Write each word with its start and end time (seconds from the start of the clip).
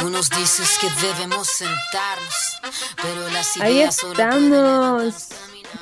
Tú 0.00 0.10
nos 0.10 0.30
dices 0.30 0.78
que 0.80 0.88
debemos 1.06 1.48
sentarnos, 1.48 2.60
pero 3.02 3.28
las 3.32 3.56
Ahí 3.60 3.80
estamos. 3.80 5.28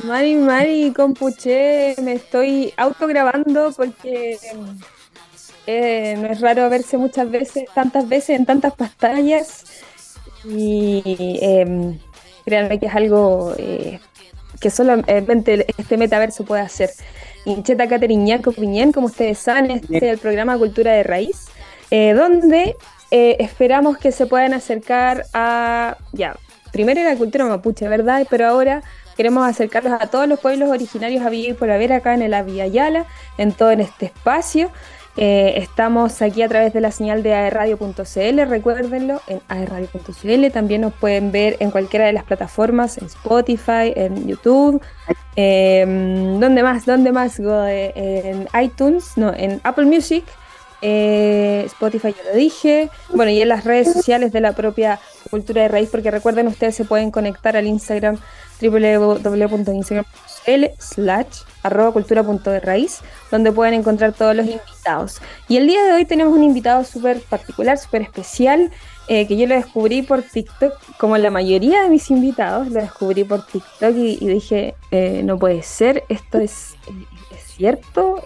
Mari, 0.04 0.34
Mari, 0.36 0.92
compuche, 0.92 1.94
me 2.02 2.14
estoy 2.14 2.72
autograbando 2.76 3.72
porque 3.76 4.38
eh, 5.66 6.16
no 6.18 6.28
es 6.28 6.40
raro 6.40 6.68
verse 6.70 6.96
muchas 6.96 7.30
veces, 7.30 7.64
tantas 7.74 8.08
veces 8.08 8.38
en 8.38 8.46
tantas 8.46 8.74
pantallas. 8.74 9.64
Y 10.44 11.02
eh, 11.42 11.98
créanme 12.44 12.78
que 12.78 12.86
es 12.86 12.94
algo 12.94 13.54
eh, 13.58 14.00
que 14.60 14.70
solamente 14.70 15.66
este 15.76 15.96
metaverso 15.96 16.44
puede 16.44 16.62
hacer. 16.62 16.90
Incheta 17.44 17.86
Cateriñaco 17.86 18.52
Piñén, 18.52 18.92
como 18.92 19.06
ustedes 19.06 19.38
saben, 19.38 19.70
este 19.70 19.96
es 19.96 20.02
el 20.02 20.18
programa 20.18 20.58
Cultura 20.58 20.92
de 20.92 21.02
Raíz, 21.04 21.46
eh, 21.90 22.12
donde 22.12 22.76
eh, 23.10 23.36
esperamos 23.38 23.98
que 23.98 24.12
se 24.12 24.26
puedan 24.26 24.52
acercar 24.54 25.24
a, 25.32 25.96
ya, 26.12 26.36
primero 26.72 27.00
era 27.00 27.16
cultura 27.16 27.44
mapuche, 27.44 27.88
¿verdad? 27.88 28.26
Pero 28.28 28.46
ahora 28.46 28.82
queremos 29.16 29.46
acercarlos 29.48 30.00
a 30.00 30.08
todos 30.08 30.28
los 30.28 30.40
pueblos 30.40 30.68
originarios 30.68 31.24
a 31.24 31.30
vivir 31.30 31.56
por 31.56 31.70
haber 31.70 31.92
acá 31.92 32.14
en 32.14 32.30
la 32.30 32.42
Vía 32.42 32.66
Yala, 32.66 33.06
en 33.38 33.52
todo 33.52 33.70
en 33.70 33.80
este 33.80 34.06
espacio. 34.06 34.70
Eh, 35.18 35.54
estamos 35.56 36.20
aquí 36.20 36.42
a 36.42 36.48
través 36.48 36.74
de 36.74 36.82
la 36.82 36.90
señal 36.90 37.22
de 37.22 37.32
aerradio.cl, 37.32 38.40
recuérdenlo, 38.48 39.22
en 39.28 39.40
aerradio.cl. 39.48 40.50
También 40.52 40.82
nos 40.82 40.92
pueden 40.92 41.32
ver 41.32 41.56
en 41.60 41.70
cualquiera 41.70 42.04
de 42.04 42.12
las 42.12 42.24
plataformas, 42.24 42.98
en 42.98 43.06
Spotify, 43.06 43.94
en 43.94 44.26
YouTube. 44.26 44.82
Em, 45.36 46.38
¿Dónde 46.38 46.62
más? 46.62 46.84
¿Dónde 46.84 47.12
más? 47.12 47.38
En 47.38 48.46
iTunes, 48.60 49.12
no, 49.16 49.32
en 49.32 49.60
Apple 49.64 49.86
Music. 49.86 50.24
Eh, 50.88 51.64
Spotify 51.66 52.14
ya 52.16 52.30
lo 52.30 52.36
dije, 52.36 52.90
bueno, 53.12 53.32
y 53.32 53.42
en 53.42 53.48
las 53.48 53.64
redes 53.64 53.92
sociales 53.92 54.30
de 54.30 54.40
la 54.40 54.52
propia 54.52 55.00
Cultura 55.32 55.62
de 55.62 55.68
Raíz, 55.68 55.88
porque 55.90 56.12
recuerden, 56.12 56.46
ustedes 56.46 56.76
se 56.76 56.84
pueden 56.84 57.10
conectar 57.10 57.56
al 57.56 57.66
Instagram 57.66 58.18
www.instagram.cl 58.62 60.64
slash 60.78 61.42
arroba 61.64 61.90
cultura 61.90 62.22
punto 62.22 62.52
de 62.52 62.60
raíz, 62.60 63.00
donde 63.32 63.50
pueden 63.50 63.74
encontrar 63.74 64.12
todos 64.12 64.36
los 64.36 64.46
invitados. 64.46 65.20
Y 65.48 65.56
el 65.56 65.66
día 65.66 65.82
de 65.82 65.92
hoy 65.92 66.04
tenemos 66.04 66.32
un 66.32 66.44
invitado 66.44 66.84
súper 66.84 67.20
particular, 67.20 67.78
súper 67.78 68.02
especial, 68.02 68.70
eh, 69.08 69.26
que 69.26 69.36
yo 69.36 69.48
lo 69.48 69.56
descubrí 69.56 70.02
por 70.02 70.22
TikTok, 70.22 70.72
como 70.98 71.18
la 71.18 71.30
mayoría 71.30 71.82
de 71.82 71.88
mis 71.88 72.12
invitados, 72.12 72.68
lo 72.68 72.80
descubrí 72.80 73.24
por 73.24 73.44
TikTok 73.44 73.96
y, 73.96 74.24
dije, 74.24 74.76
eh, 74.92 75.22
no 75.24 75.36
puede 75.36 75.64
ser, 75.64 76.04
esto 76.08 76.38
es, 76.38 76.76
es 77.34 77.42
cierto. 77.56 78.22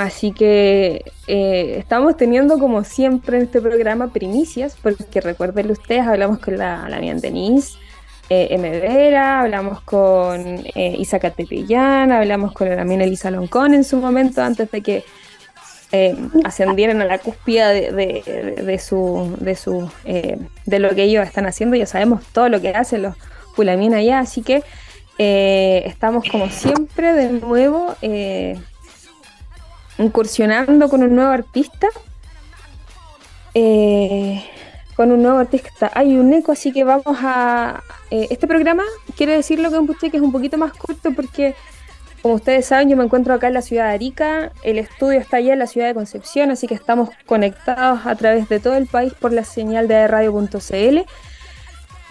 Eh, 0.00 0.06
así 0.06 0.32
que 0.32 1.04
estamos 1.26 2.16
teniendo 2.16 2.58
como 2.58 2.84
siempre 2.84 3.36
en 3.36 3.44
este 3.44 3.60
programa 3.60 4.12
primicias, 4.12 4.76
porque 4.82 5.20
recuerden 5.20 5.70
ustedes, 5.70 6.06
hablamos 6.06 6.38
con 6.38 6.58
la, 6.58 6.88
la 6.88 7.00
mía 7.00 7.14
Denise, 7.14 7.78
eh, 8.30 8.48
M. 8.50 9.16
hablamos 9.16 9.80
con 9.80 10.40
eh, 10.74 10.94
Isa 10.96 11.18
Catepillán, 11.18 12.12
hablamos 12.12 12.52
con 12.52 12.68
también 12.68 13.00
Elisa 13.00 13.28
Loncón 13.28 13.74
en 13.74 13.82
su 13.82 13.96
momento, 13.96 14.40
antes 14.40 14.70
de 14.70 14.82
que 14.82 15.04
eh, 15.90 16.16
ascendieran 16.44 17.02
a 17.02 17.06
la 17.06 17.18
cúspide 17.18 17.90
de, 17.90 18.78
su, 18.78 19.36
de, 19.40 19.56
su 19.56 19.90
eh, 20.04 20.38
de 20.64 20.78
lo 20.78 20.90
que 20.94 21.02
ellos 21.02 21.26
están 21.26 21.46
haciendo. 21.46 21.74
Ya 21.74 21.86
sabemos 21.86 22.22
todo 22.32 22.48
lo 22.48 22.60
que 22.60 22.68
hacen 22.68 23.02
los 23.02 23.16
Pulamín 23.56 23.94
allá, 23.94 24.20
así 24.20 24.42
que 24.42 24.62
estamos 25.18 26.24
como 26.30 26.48
siempre 26.48 27.12
de 27.12 27.30
nuevo 27.30 27.96
incursionando 30.00 30.88
con 30.88 31.02
un 31.02 31.14
nuevo 31.14 31.30
artista. 31.30 31.88
Eh, 33.54 34.42
con 34.96 35.12
un 35.12 35.22
nuevo 35.22 35.38
artista. 35.38 35.90
Hay 35.94 36.16
un 36.16 36.32
eco, 36.32 36.52
así 36.52 36.72
que 36.72 36.84
vamos 36.84 37.18
a... 37.22 37.82
Eh, 38.10 38.26
este 38.30 38.46
programa, 38.46 38.82
quiero 39.16 39.32
decirlo 39.32 39.70
con 39.70 39.88
usted 39.88 40.10
que 40.10 40.16
es 40.16 40.22
un 40.22 40.32
poquito 40.32 40.58
más 40.58 40.72
corto 40.72 41.12
porque, 41.12 41.54
como 42.22 42.34
ustedes 42.34 42.66
saben, 42.66 42.90
yo 42.90 42.96
me 42.96 43.04
encuentro 43.04 43.32
acá 43.32 43.48
en 43.48 43.54
la 43.54 43.62
ciudad 43.62 43.88
de 43.88 43.94
Arica, 43.94 44.52
el 44.62 44.78
estudio 44.78 45.18
está 45.20 45.38
allá 45.38 45.52
en 45.52 45.58
la 45.58 45.66
ciudad 45.66 45.86
de 45.86 45.94
Concepción, 45.94 46.50
así 46.50 46.66
que 46.66 46.74
estamos 46.74 47.10
conectados 47.24 48.00
a 48.04 48.14
través 48.16 48.48
de 48.48 48.60
todo 48.60 48.74
el 48.74 48.86
país 48.88 49.14
por 49.14 49.32
la 49.32 49.44
señal 49.44 49.88
de 49.88 50.06
radio.cl. 50.06 50.98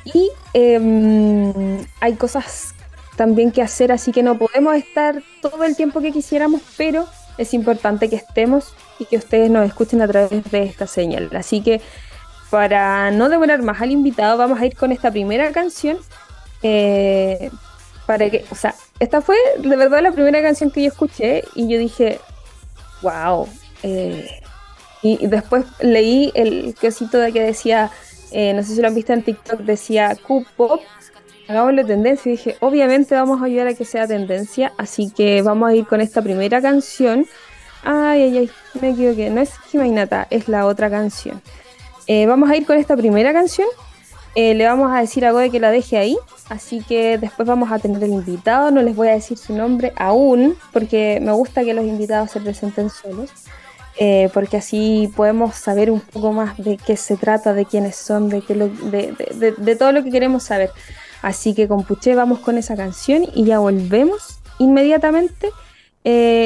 Y 0.06 0.32
em, 0.54 1.86
hay 2.00 2.14
cosas 2.16 2.74
también 3.18 3.52
que 3.52 3.62
hacer, 3.62 3.92
así 3.92 4.12
que 4.12 4.24
no 4.24 4.38
podemos 4.38 4.76
estar 4.76 5.22
todo 5.42 5.64
el 5.64 5.76
tiempo 5.76 6.02
que 6.02 6.12
quisiéramos, 6.12 6.62
pero 6.78 7.06
es 7.40 7.54
importante 7.54 8.10
que 8.10 8.18
estemos 8.18 8.74
y 9.00 9.06
que 9.06 9.18
ustedes 9.18 9.50
nos 9.50 9.66
escuchen 9.66 10.02
a 10.02 10.08
través 10.08 10.52
de 10.52 10.64
esta 10.64 10.86
señal. 10.86 11.30
Así 11.34 11.62
que 11.62 11.82
para 12.50 13.12
no 13.12 13.30
demorar 13.30 13.62
más 13.62 13.82
al 13.82 13.92
invitado, 13.92 14.38
vamos 14.38 14.60
a 14.60 14.66
ir 14.66 14.76
con 14.76 14.92
esta 14.92 15.10
primera 15.10 15.52
canción. 15.52 15.98
Eh, 16.62 17.50
para 18.06 18.30
que, 18.30 18.44
o 18.52 18.56
sea, 18.56 18.76
esta 19.00 19.22
fue 19.22 19.38
de 19.60 19.76
verdad 19.78 20.02
la 20.02 20.12
primera 20.12 20.42
canción 20.42 20.72
que 20.72 20.82
yo 20.82 20.90
escuché 20.90 21.44
y 21.56 21.70
yo 21.70 21.80
dije, 21.80 22.20
wow. 23.02 23.48
Eh, 23.84 24.28
y, 25.02 25.28
después 25.28 25.66
leí 25.80 26.32
el 26.36 26.76
cosito 26.76 27.20
de 27.20 27.32
que 27.32 27.42
decía, 27.42 27.90
eh, 28.32 28.54
no 28.54 28.64
sé 28.64 28.76
si 28.76 28.82
lo 28.82 28.88
han 28.88 28.96
visto 28.96 29.14
en 29.14 29.24
TikTok, 29.24 29.62
decía 29.62 30.18
Q-Pop, 30.28 30.82
hagámosle 31.50 31.84
tendencia. 31.84 32.30
Y 32.30 32.38
dije, 32.38 32.56
obviamente 32.62 33.16
vamos 33.16 33.42
a 33.42 33.46
ayudar 33.46 33.68
a 33.68 33.74
que 33.74 33.84
sea 33.84 34.08
tendencia, 34.08 34.72
así 34.78 35.12
que 35.12 35.42
vamos 35.42 35.70
a 35.70 35.76
ir 35.76 35.86
con 35.86 36.00
esta 36.00 36.22
primera 36.22 36.62
canción. 36.62 37.26
Ay, 37.84 38.24
ay, 38.24 38.38
ay, 38.38 38.50
me 38.80 38.90
equivoqué, 38.92 39.30
no 39.30 39.42
es 39.42 39.52
Jimainata, 39.70 40.28
es 40.30 40.48
la 40.48 40.66
otra 40.66 40.90
canción. 40.90 41.42
Eh, 42.08 42.26
vamos 42.26 42.50
a 42.50 42.56
ir 42.56 42.66
con 42.66 42.78
esta 42.78 42.96
primera 42.96 43.34
canción. 43.34 43.68
Eh, 44.36 44.54
le 44.54 44.66
vamos 44.66 44.92
a 44.92 45.00
decir 45.00 45.26
a 45.26 45.32
Gode 45.32 45.50
que 45.50 45.60
la 45.60 45.72
deje 45.72 45.98
ahí. 45.98 46.18
Así 46.50 46.82
que 46.82 47.18
después 47.18 47.48
vamos 47.48 47.72
a 47.72 47.80
tener 47.80 48.04
el 48.04 48.12
invitado. 48.12 48.72
No 48.72 48.82
les 48.82 48.96
voy 48.96 49.08
a 49.10 49.14
decir 49.14 49.38
su 49.38 49.54
nombre 49.54 49.94
aún, 49.96 50.56
porque 50.74 51.20
me 51.22 51.32
gusta 51.32 51.64
que 51.64 51.74
los 51.74 51.86
invitados 51.86 52.32
se 52.32 52.40
presenten 52.40 52.90
solos. 52.90 53.30
Eh, 54.02 54.30
porque 54.34 54.58
así 54.58 55.12
podemos 55.16 55.56
saber 55.56 55.92
un 55.92 56.00
poco 56.00 56.32
más 56.32 56.58
de 56.58 56.78
qué 56.78 56.96
se 56.96 57.18
trata, 57.18 57.54
de 57.54 57.66
quiénes 57.66 57.98
son, 57.98 58.30
de, 58.30 58.42
qué 58.42 58.54
de, 58.56 59.76
todo 59.76 59.92
lo 59.92 60.04
que 60.04 60.10
queremos 60.10 60.44
saber. 60.44 60.72
Así 61.22 61.54
que 61.54 61.68
con 61.68 61.84
Puché 61.84 62.16
vamos 62.16 62.40
con 62.40 62.58
esa 62.58 62.76
canción 62.76 63.26
y 63.34 63.46
ya 63.46 63.60
volvemos 63.60 64.40
inmediatamente. 64.58 65.52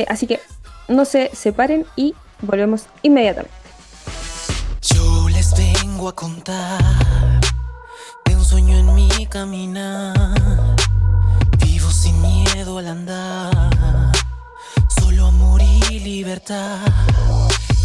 así 0.07 0.27
que 0.27 0.39
no 0.87 1.05
se 1.05 1.29
separen 1.33 1.85
y 1.95 2.13
volvemos 2.41 2.87
inmediatamente 3.03 3.63
vengo 5.55 6.07
a 6.09 6.15
contar 6.15 7.41
de 8.25 8.35
un 8.35 8.45
sueño 8.45 8.77
en 8.77 8.93
mi 8.95 9.25
caminar. 9.27 10.13
Vivo 11.59 11.91
sin 11.91 12.21
miedo 12.21 12.77
al 12.77 12.87
andar, 12.87 14.11
solo 14.99 15.27
amor 15.27 15.61
y 15.61 15.99
libertad. 15.99 16.79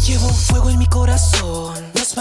Llevo 0.05 0.27
un 0.27 0.33
fuego 0.33 0.69
en 0.69 0.79
mi 0.79 0.87
corazón, 0.87 1.75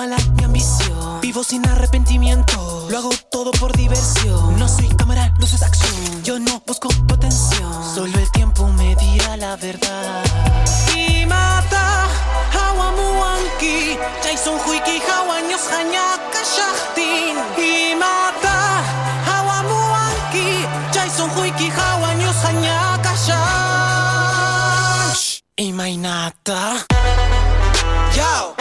mi 0.07 0.45
ambición. 0.45 1.21
Vivo 1.21 1.43
sin 1.43 1.67
arrepentimiento, 1.67 2.87
lo 2.89 2.99
hago 2.99 3.11
todo 3.33 3.51
por 3.51 3.77
diversión. 3.77 4.57
No 4.57 4.69
soy 4.69 4.87
cámara, 4.97 5.35
soy 5.45 5.59
acción, 5.61 6.23
yo 6.23 6.39
no 6.39 6.63
busco 6.65 6.89
potencia. 7.09 7.67
Solo 7.95 8.17
el 8.17 8.31
tiempo 8.31 8.69
me 8.69 8.95
dirá 8.95 9.37
la 9.37 9.57
verdad. 9.57 10.23
Y 10.95 11.27
mata, 11.27 12.07
hawamuanki, 12.55 13.99
Jason 14.23 14.61
Huiki, 14.65 15.01
hawanyos, 15.01 15.63
hanyaka, 15.73 16.45
shachtin. 16.45 17.37
Y 17.59 17.97
mata, 17.97 18.85
hawamuanki, 19.27 20.65
Jason 20.95 21.29
Huiki, 21.31 21.71
hawanyos, 21.71 22.37
hanyaka, 22.45 23.17
shach. 23.27 23.41
Y 25.57 25.73
mainata. 25.73 26.87
Yo, 28.15 28.55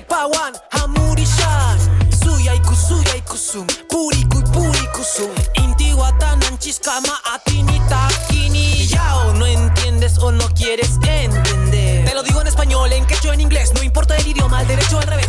tukui 0.00 0.06
kai 0.06 0.06
pawan, 0.08 0.52
hamurishan. 0.70 1.78
Suyai 2.22 2.60
kusuyai 2.60 3.22
kusum, 3.22 3.66
puri 3.88 4.24
kui 4.28 4.42
puri 4.52 4.86
kusum. 4.94 5.30
Inti 5.54 5.92
watanan 5.94 6.58
chiskama 6.58 7.18
atini 7.34 7.80
takini. 7.88 8.88
Yao, 8.92 9.32
no 9.34 9.46
entiendes 9.46 10.18
o 10.18 10.30
no 10.30 10.48
quieres 10.54 10.98
entender. 11.02 12.04
Te 12.04 12.14
lo 12.14 12.22
digo 12.22 12.40
en 12.40 12.46
español, 12.46 12.92
en 12.92 13.06
quechua, 13.06 13.34
en 13.34 13.40
inglés, 13.40 13.72
no 13.74 13.82
importa 13.82 14.16
el 14.16 14.26
idioma, 14.26 14.58
al 14.58 14.66
derecho 14.66 14.98
al 14.98 15.06
revés. 15.06 15.19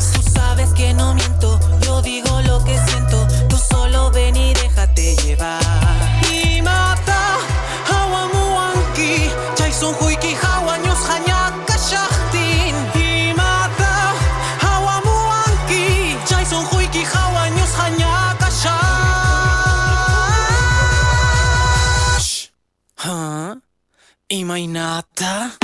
mainata? 24.51 25.61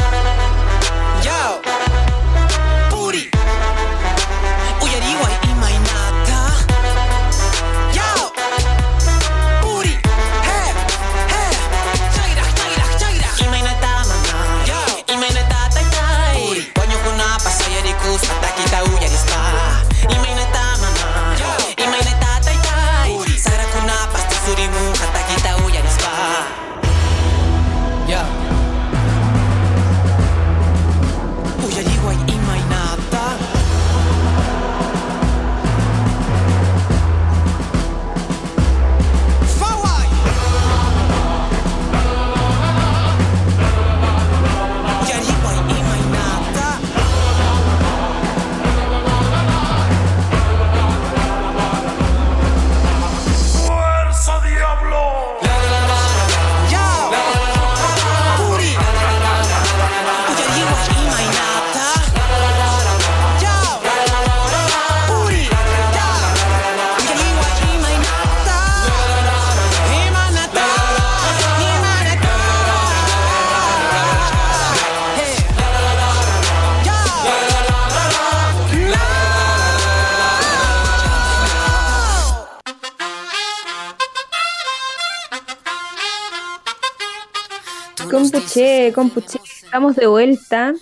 Estamos 89.66 89.96
de 89.96 90.08
vuelta. 90.08 90.74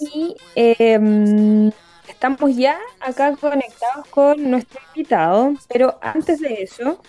Y 0.00 0.36
em, 0.56 1.70
estamos 2.08 2.56
ya 2.56 2.76
acá 3.00 3.36
conectados 3.36 4.06
con 4.08 4.50
nuestro 4.50 4.80
invitado, 4.94 5.52
pero 5.68 5.98
antes 6.00 6.40
de 6.40 6.62
eso, 6.62 7.00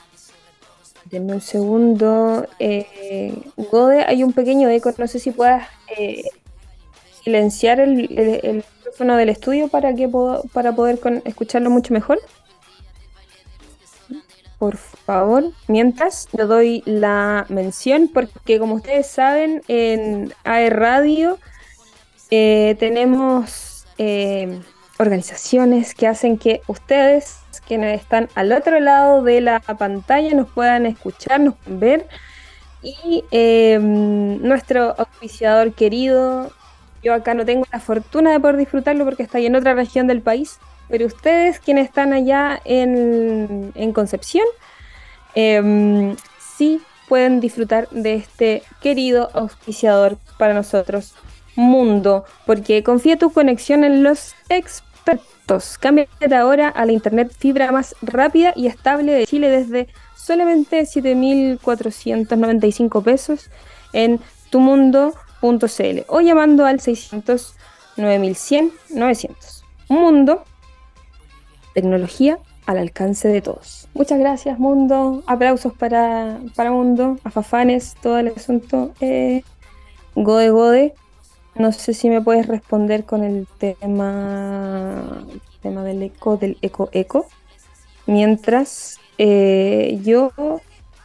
denme 1.06 1.33
un 1.33 1.41
segundo, 1.41 2.47
eh, 2.59 3.33
Gode, 3.57 4.03
hay 4.06 4.24
un 4.24 4.33
pequeño 4.33 4.69
eco, 4.69 4.91
no 4.97 5.07
sé 5.07 5.19
si 5.19 5.31
puedas 5.31 5.68
eh, 5.97 6.24
silenciar 7.24 7.80
el, 7.80 8.00
el- 8.19 8.39
el 8.44 8.56
micrófono 8.77 9.15
del 9.15 9.30
estudio 9.30 9.69
para, 9.69 9.95
que 9.95 10.09
para 10.51 10.74
poder 10.74 11.00
con- 11.00 11.21
escucharlo 11.25 11.69
mucho 11.69 11.94
mejor. 11.94 12.19
Por 14.58 14.78
favor, 14.78 15.52
mientras 15.68 16.28
le 16.32 16.44
doy 16.46 16.84
la 16.86 17.46
mención, 17.50 18.10
porque 18.14 18.60
como 18.60 18.76
ustedes 18.76 19.08
saben, 19.08 19.62
en 19.68 20.34
AE 20.46 20.70
Radio 20.70 21.38
eh, 22.32 22.76
tenemos 22.80 23.86
eh, 23.98 24.62
organizaciones 24.98 25.94
que 25.94 26.08
hacen 26.08 26.38
que 26.38 26.62
ustedes, 26.68 27.40
quienes 27.68 28.02
están 28.02 28.30
al 28.36 28.52
otro 28.54 28.80
lado 28.80 29.24
de 29.24 29.42
la 29.42 29.60
pantalla, 29.60 30.34
nos 30.34 30.50
puedan 30.50 30.86
escuchar, 30.86 31.40
nos 31.42 31.56
puedan 31.56 31.80
ver. 31.80 32.08
Y 32.82 33.24
eh, 33.32 33.80
nuestro 33.80 34.96
auspiciador 34.98 35.74
querido, 35.74 36.52
yo 37.04 37.14
acá 37.14 37.34
no 37.34 37.46
tengo 37.46 37.66
la 37.72 37.80
fortuna 37.80 38.32
de 38.32 38.40
poder 38.40 38.58
disfrutarlo 38.58 39.06
porque 39.06 39.28
ahí 39.34 39.46
en 39.46 39.56
otra 39.56 39.74
región 39.74 40.08
del 40.08 40.22
país, 40.22 40.60
pero 40.89 41.06
ustedes 41.06 41.59
quienes 41.59 41.88
están 41.88 42.13
allá 42.13 42.59
en, 42.65 43.71
en 43.75 43.94
Concepción, 43.94 44.45
em, 45.35 46.15
sí 46.57 46.81
pueden 47.07 47.39
disfrutar 47.39 47.88
de 47.89 48.15
este 48.15 48.63
querido 48.81 49.30
auspiciador 49.33 50.18
para 50.38 50.53
nosotros, 50.53 51.15
Mundo, 51.56 52.25
porque 52.45 52.83
confía 52.83 53.18
tu 53.18 53.31
conexión 53.31 53.83
en 53.83 54.03
los 54.03 54.35
expertos. 54.50 55.80
Cámbiate 55.80 56.35
ahora 56.35 56.69
a 56.69 56.85
la 56.85 56.91
internet 56.94 57.33
fibra 57.38 57.71
más 57.71 57.95
rápida 58.01 58.53
y 58.56 58.65
estable 58.68 59.12
de 59.12 59.27
Chile 59.27 59.50
desde 59.50 59.89
solamente 60.15 60.81
7.495 60.81 63.03
pesos 63.03 63.50
en 63.91 64.21
tumundo.cl 64.50 66.00
o 66.07 66.21
llamando 66.21 66.65
al 66.65 66.80
600 66.80 67.56
9100 67.97 68.71
900. 68.89 69.65
Mundo, 69.89 70.45
tecnología 71.74 72.40
al 72.66 72.78
alcance 72.78 73.28
de 73.28 73.42
todos. 73.42 73.88
Muchas 73.94 74.20
gracias, 74.20 74.60
Mundo. 74.60 75.24
Aplausos 75.28 75.74
para, 75.74 76.40
para 76.56 76.72
Mundo, 76.72 77.18
a 77.24 77.30
Fafanes, 77.30 77.96
todo 78.02 78.18
el 78.20 78.30
asunto. 78.30 78.94
Eh, 79.02 79.44
Gode 80.16 80.50
Gode, 80.50 80.94
no 81.56 81.72
sé 81.72 81.94
si 81.94 82.10
me 82.10 82.22
puedes 82.22 82.48
responder 82.48 83.06
con 83.06 83.24
el 83.24 83.48
tema, 83.58 85.25
el 85.31 85.42
tema 85.62 85.84
del 85.84 86.04
eco, 86.04 86.38
del 86.38 86.58
eco 86.62 86.90
eco. 86.92 87.28
Mientras 88.06 89.00
eh, 89.18 90.00
yo 90.04 90.31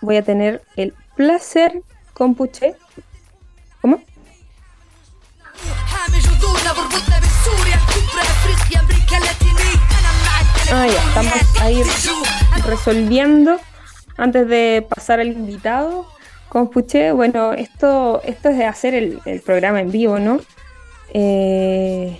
voy 0.00 0.16
a 0.16 0.22
tener 0.22 0.62
el 0.76 0.94
placer 1.16 1.82
con 2.12 2.34
Puché. 2.34 2.76
¿Cómo? 3.80 4.00
Estamos 11.20 11.60
ahí 11.60 11.82
resolviendo 12.64 13.58
antes 14.16 14.48
de 14.48 14.86
pasar 14.88 15.20
al 15.20 15.28
invitado. 15.28 16.06
Escuché, 16.54 17.12
bueno, 17.12 17.52
esto, 17.52 18.22
esto 18.24 18.48
es 18.48 18.58
de 18.58 18.64
hacer 18.64 18.94
el, 18.94 19.42
programa 19.44 19.80
en 19.80 19.90
vivo, 19.90 20.18
¿no? 20.18 20.40
Eh, 21.12 22.18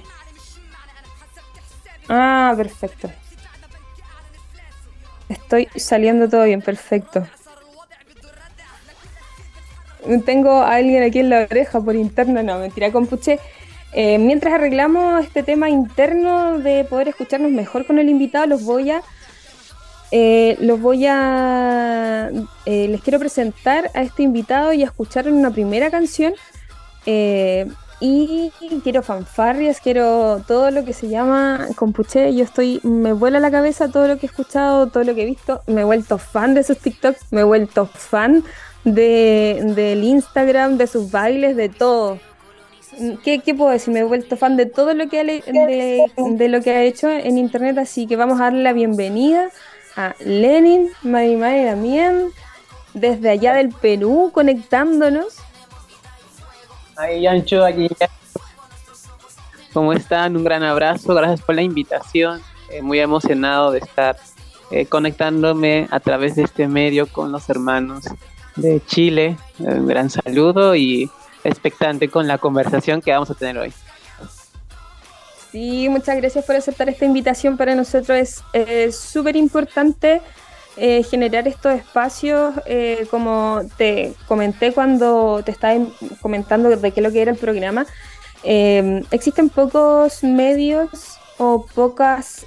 Ah, 2.09 2.55
perfecto. 2.57 3.11
Estoy 5.29 5.69
saliendo 5.77 6.27
todo 6.29 6.45
bien, 6.45 6.63
perfecto. 6.63 7.27
Tengo 10.25 10.63
a 10.63 10.77
alguien 10.77 11.03
aquí 11.03 11.19
en 11.19 11.29
la 11.29 11.41
oreja 11.43 11.81
por 11.83 11.95
interno, 11.95 12.43
no, 12.43 12.59
mentira, 12.59 12.91
compuche. 12.91 13.39
Eh, 13.93 14.19
mientras 14.19 14.55
arreglamos 14.55 15.25
este 15.25 15.43
tema 15.43 15.71
interno 15.71 16.59
de 16.59 16.85
poder 16.85 17.09
escucharnos 17.09 17.51
mejor 17.51 17.87
con 17.87 17.99
el 17.99 18.09
invitado, 18.09 18.47
los 18.47 18.65
voy 18.65 18.91
a 18.91 19.03
eh, 20.11 20.57
los 20.61 20.81
voy 20.81 21.07
a 21.07 22.31
eh, 22.65 22.89
les 22.89 23.03
quiero 23.03 23.19
presentar 23.19 23.91
a 23.95 24.03
este 24.03 24.23
invitado 24.23 24.73
y 24.73 24.83
a 24.83 24.87
escuchar 24.87 25.31
una 25.31 25.51
primera 25.51 25.91
canción 25.91 26.33
eh, 27.05 27.67
y 28.01 28.51
quiero 28.83 29.03
fanfarrias, 29.03 29.81
quiero 29.81 30.43
todo 30.47 30.71
lo 30.71 30.85
que 30.85 30.93
se 30.93 31.09
llama 31.09 31.67
compuche, 31.77 32.35
yo 32.35 32.45
estoy, 32.45 32.81
me 32.85 33.13
vuela 33.13 33.41
la 33.41 33.51
cabeza 33.51 33.89
todo 33.89 34.07
lo 34.07 34.19
que 34.19 34.27
he 34.27 34.31
escuchado, 34.31 34.87
todo 34.87 35.05
lo 35.05 35.15
que 35.15 35.23
he 35.23 35.27
visto, 35.27 35.63
me 35.67 35.83
he 35.83 35.85
vuelto 35.85 36.17
fan 36.17 36.55
de 36.55 36.63
sus 36.63 36.79
TikToks, 36.79 37.33
me 37.33 37.41
he 37.41 37.45
vuelto 37.45 37.87
fan 37.87 38.45
de, 38.85 39.61
del 39.75 40.05
Instagram, 40.05 40.79
de 40.79 40.87
sus 40.87 41.11
bailes, 41.11 41.57
de 41.57 41.69
todo. 41.69 42.19
¿Qué, 43.23 43.41
qué 43.41 43.55
puedo 43.55 43.71
decir? 43.71 43.93
Me 43.93 44.01
he 44.01 44.05
vuelto 44.05 44.37
fan 44.37 44.57
de 44.57 44.67
todo 44.67 44.95
lo 44.95 45.09
que 45.09 45.21
ha, 45.21 45.25
de, 45.25 46.05
de 46.17 46.49
lo 46.49 46.61
que 46.61 46.71
ha 46.71 46.83
hecho 46.83 47.09
en 47.09 47.39
internet, 47.39 47.79
así 47.79 48.07
que 48.07 48.17
vamos 48.17 48.41
a 48.41 48.45
darle 48.45 48.63
la 48.63 48.73
bienvenida 48.73 49.51
a 49.97 50.15
Lenin, 50.21 50.91
Marimar 51.03 51.57
y 51.57 51.65
Damián, 51.65 52.29
desde 52.95 53.31
allá 53.31 53.55
del 53.55 53.71
Perú, 53.71 54.31
conectándonos. 54.33 55.37
Ay, 56.97 57.23
Yancho, 57.23 57.65
aquí. 57.65 57.89
¿Cómo 59.73 59.93
están? 59.93 60.37
Un 60.37 60.45
gran 60.45 60.63
abrazo, 60.63 61.15
gracias 61.15 61.43
por 61.43 61.55
la 61.55 61.63
invitación. 61.63 62.41
Eh, 62.71 62.83
muy 62.83 62.99
emocionado 63.01 63.71
de 63.71 63.79
estar 63.79 64.17
eh, 64.71 64.87
conectándome 64.87 65.89
a 65.91 66.01
través 66.01 66.37
de 66.37 66.43
este 66.43 66.69
medio 66.69 67.07
con 67.07 67.33
los 67.33 67.49
hermanos 67.49 68.05
de 68.57 68.83
Chile. 68.87 69.37
Un 69.59 69.87
gran 69.87 70.11
saludo 70.11 70.75
y 70.75 71.11
expectante 71.49 72.09
con 72.09 72.27
la 72.27 72.39
conversación 72.39 73.01
que 73.01 73.13
vamos 73.13 73.31
a 73.31 73.35
tener 73.35 73.59
hoy. 73.59 73.73
Sí, 75.51 75.89
muchas 75.89 76.17
gracias 76.17 76.45
por 76.45 76.57
aceptar 76.57 76.89
esta 76.89 77.05
invitación. 77.05 77.57
Para 77.57 77.75
nosotros 77.75 78.19
es 78.19 78.43
eh, 78.53 78.93
súper 78.93 79.37
importante 79.37 80.21
eh, 80.81 81.03
generar 81.03 81.49
estos 81.49 81.75
espacios, 81.75 82.55
eh, 82.65 83.09
como 83.11 83.63
te 83.77 84.15
comenté 84.29 84.73
cuando 84.73 85.43
te 85.45 85.51
estaba 85.51 85.75
comentando 86.21 86.69
de 86.69 86.93
qué 86.93 87.01
lo 87.01 87.11
que 87.11 87.21
era 87.21 87.33
el 87.33 87.37
programa. 87.37 87.85
Eh, 88.45 89.03
existen 89.11 89.49
pocos 89.49 90.23
medios 90.23 91.19
o 91.37 91.67
pocas 91.75 92.47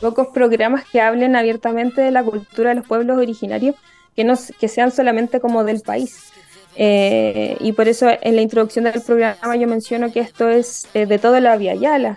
pocos 0.00 0.28
programas 0.28 0.84
que 0.84 1.00
hablen 1.00 1.34
abiertamente 1.34 2.00
de 2.00 2.12
la 2.12 2.22
cultura 2.22 2.68
de 2.68 2.76
los 2.76 2.86
pueblos 2.86 3.18
originarios 3.18 3.74
que 4.14 4.22
no 4.22 4.34
que 4.60 4.68
sean 4.68 4.92
solamente 4.92 5.40
como 5.40 5.64
del 5.64 5.80
país. 5.80 6.32
Y 6.78 7.72
por 7.72 7.88
eso 7.88 8.08
en 8.20 8.36
la 8.36 8.42
introducción 8.42 8.84
del 8.84 9.00
programa 9.00 9.56
yo 9.56 9.66
menciono 9.66 10.12
que 10.12 10.20
esto 10.20 10.48
es 10.48 10.86
de 10.92 11.18
toda 11.18 11.40
la 11.40 11.56
Via 11.56 11.74
Yala, 11.74 12.16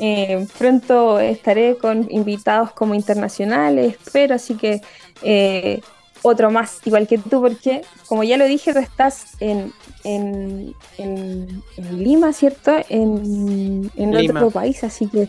eh, 0.00 0.46
pronto 0.58 1.18
estaré 1.18 1.76
con 1.76 2.06
invitados 2.10 2.72
como 2.72 2.94
internacionales, 2.94 3.96
pero 4.12 4.34
así 4.34 4.54
que 4.54 4.80
eh, 5.22 5.80
otro 6.22 6.50
más, 6.50 6.80
igual 6.84 7.06
que 7.06 7.18
tú, 7.18 7.40
porque 7.40 7.82
como 8.06 8.22
ya 8.22 8.36
lo 8.36 8.46
dije, 8.46 8.72
tú 8.72 8.78
estás 8.78 9.36
en, 9.40 9.72
en, 10.04 11.62
Lima, 11.92 12.32
¿cierto? 12.32 12.76
En, 12.88 13.90
otro 14.14 14.50
país, 14.50 14.84
así 14.84 15.08
que 15.08 15.28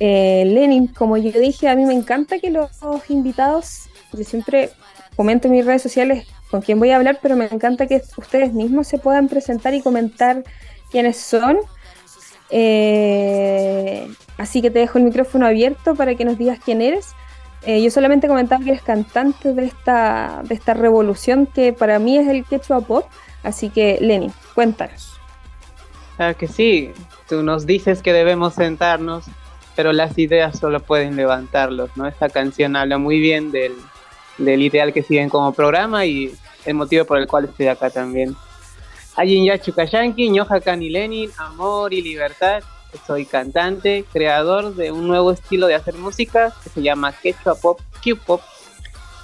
eh, 0.00 0.44
Lenin, 0.46 0.88
como 0.88 1.16
yo 1.16 1.38
dije, 1.38 1.68
a 1.68 1.76
mí 1.76 1.84
me 1.84 1.94
encanta 1.94 2.38
que 2.38 2.50
los, 2.50 2.70
invitados, 3.08 3.88
yo 4.12 4.24
siempre 4.24 4.70
comento 5.14 5.48
en 5.48 5.52
mis 5.52 5.66
redes 5.66 5.82
sociales 5.82 6.26
con 6.50 6.60
quién 6.60 6.78
voy 6.78 6.90
a 6.90 6.96
hablar, 6.96 7.18
pero 7.22 7.36
me 7.36 7.46
encanta 7.46 7.86
que 7.86 8.02
ustedes 8.16 8.52
mismos 8.52 8.88
se 8.88 8.98
puedan 8.98 9.28
presentar 9.28 9.74
y 9.74 9.82
comentar 9.82 10.42
quiénes 10.90 11.16
son 11.16 11.58
eh, 12.50 14.08
así 14.36 14.60
que 14.60 14.70
te 14.70 14.80
dejo 14.80 14.98
el 14.98 15.04
micrófono 15.04 15.46
abierto 15.46 15.94
para 15.94 16.14
que 16.14 16.24
nos 16.24 16.36
digas 16.36 16.58
quién 16.64 16.82
eres. 16.82 17.14
Eh, 17.62 17.82
yo 17.82 17.90
solamente 17.90 18.26
comentaba 18.26 18.62
que 18.62 18.70
eres 18.70 18.82
cantante 18.82 19.52
de 19.52 19.66
esta, 19.66 20.42
de 20.44 20.54
esta 20.54 20.74
revolución 20.74 21.46
que 21.46 21.72
para 21.72 21.98
mí 21.98 22.16
es 22.18 22.28
el 22.28 22.44
quechua 22.44 22.80
pop. 22.80 23.06
Así 23.42 23.70
que, 23.70 23.98
Lenny, 24.00 24.30
cuéntanos. 24.54 25.18
Claro 26.16 26.36
que 26.36 26.48
sí, 26.48 26.90
tú 27.28 27.42
nos 27.42 27.64
dices 27.64 28.02
que 28.02 28.12
debemos 28.12 28.54
sentarnos, 28.54 29.26
pero 29.76 29.92
las 29.92 30.18
ideas 30.18 30.58
solo 30.58 30.80
pueden 30.80 31.16
levantarlos, 31.16 31.96
¿no? 31.96 32.06
Esta 32.06 32.28
canción 32.28 32.76
habla 32.76 32.98
muy 32.98 33.20
bien 33.20 33.50
del, 33.50 33.72
del 34.38 34.62
ideal 34.62 34.92
que 34.92 35.02
siguen 35.02 35.28
como 35.28 35.52
programa 35.52 36.06
y 36.06 36.32
el 36.64 36.74
motivo 36.74 37.04
por 37.04 37.18
el 37.18 37.26
cual 37.26 37.46
estoy 37.46 37.68
acá 37.68 37.90
también. 37.90 38.36
Ayin 39.16 39.50
Chukayanki, 39.58 40.30
Ñoja 40.30 40.60
Lenin, 40.76 41.30
Amor 41.36 41.92
y 41.92 42.02
Libertad. 42.02 42.62
Soy 43.06 43.24
cantante, 43.24 44.04
creador 44.12 44.74
de 44.74 44.90
un 44.90 45.06
nuevo 45.06 45.30
estilo 45.30 45.66
de 45.66 45.74
hacer 45.74 45.94
música 45.94 46.52
que 46.62 46.70
se 46.70 46.82
llama 46.82 47.12
Quechua 47.12 47.54
Pop, 47.54 47.80
Q-Pop. 48.02 48.40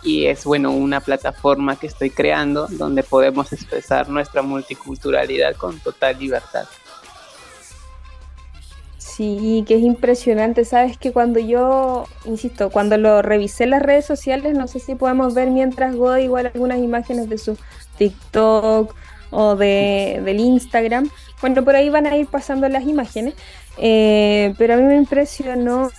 Y 0.03 0.27
es 0.27 0.45
bueno 0.45 0.71
una 0.71 1.01
plataforma 1.01 1.77
que 1.77 1.89
estoy 1.89 2.11
creando 2.11 2.69
donde 2.69 3.03
podemos 3.03 3.53
expresar 3.53 4.09
nuestra 4.09 4.43
multiculturalidad 4.43 5.57
con 5.57 5.81
total 5.81 6.19
libertad. 6.19 6.67
Sí, 9.17 9.65
que 9.67 9.77
es 9.77 9.83
impresionante. 9.83 10.67
Sabes 10.67 10.99
que 10.99 11.11
cuando 11.11 11.41
yo, 11.41 12.05
insisto, 12.27 12.69
cuando 12.69 12.99
lo 12.99 13.23
revisé 13.23 13.65
en 13.65 13.71
las 13.71 13.81
redes 13.81 14.05
sociales, 14.05 14.55
no 14.55 14.69
sé 14.69 14.79
si 14.79 14.95
podemos 14.95 15.33
ver 15.33 15.51
mientras 15.51 15.97
Goda 15.97 16.21
igual 16.21 16.51
algunas 16.53 16.81
imágenes 16.81 17.31
de 17.31 17.39
su 17.39 17.57
TikTok 17.97 18.95
o 19.31 19.57
de, 19.57 20.21
del 20.23 20.39
Instagram. 20.41 21.09
Bueno, 21.41 21.65
por 21.65 21.77
ahí 21.77 21.89
van 21.89 22.07
a 22.07 22.15
ir 22.15 22.27
pasando 22.27 22.69
las 22.69 22.85
imágenes. 22.85 23.33
Eh, 23.79 24.53
pero 24.59 24.75
a 24.75 24.77
mí 24.77 24.83
me 24.83 24.97
impresionó 24.97 25.91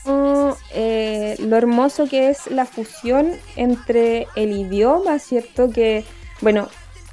eh, 0.75 1.37
lo 1.39 1.57
hermoso 1.57 2.07
que 2.07 2.29
es 2.29 2.45
la 2.51 2.65
fusión 2.65 3.31
entre 3.55 4.27
el 4.35 4.51
idioma, 4.51 5.17
¿cierto? 5.17 5.71
Que, 5.71 6.05
bueno, 6.41 6.67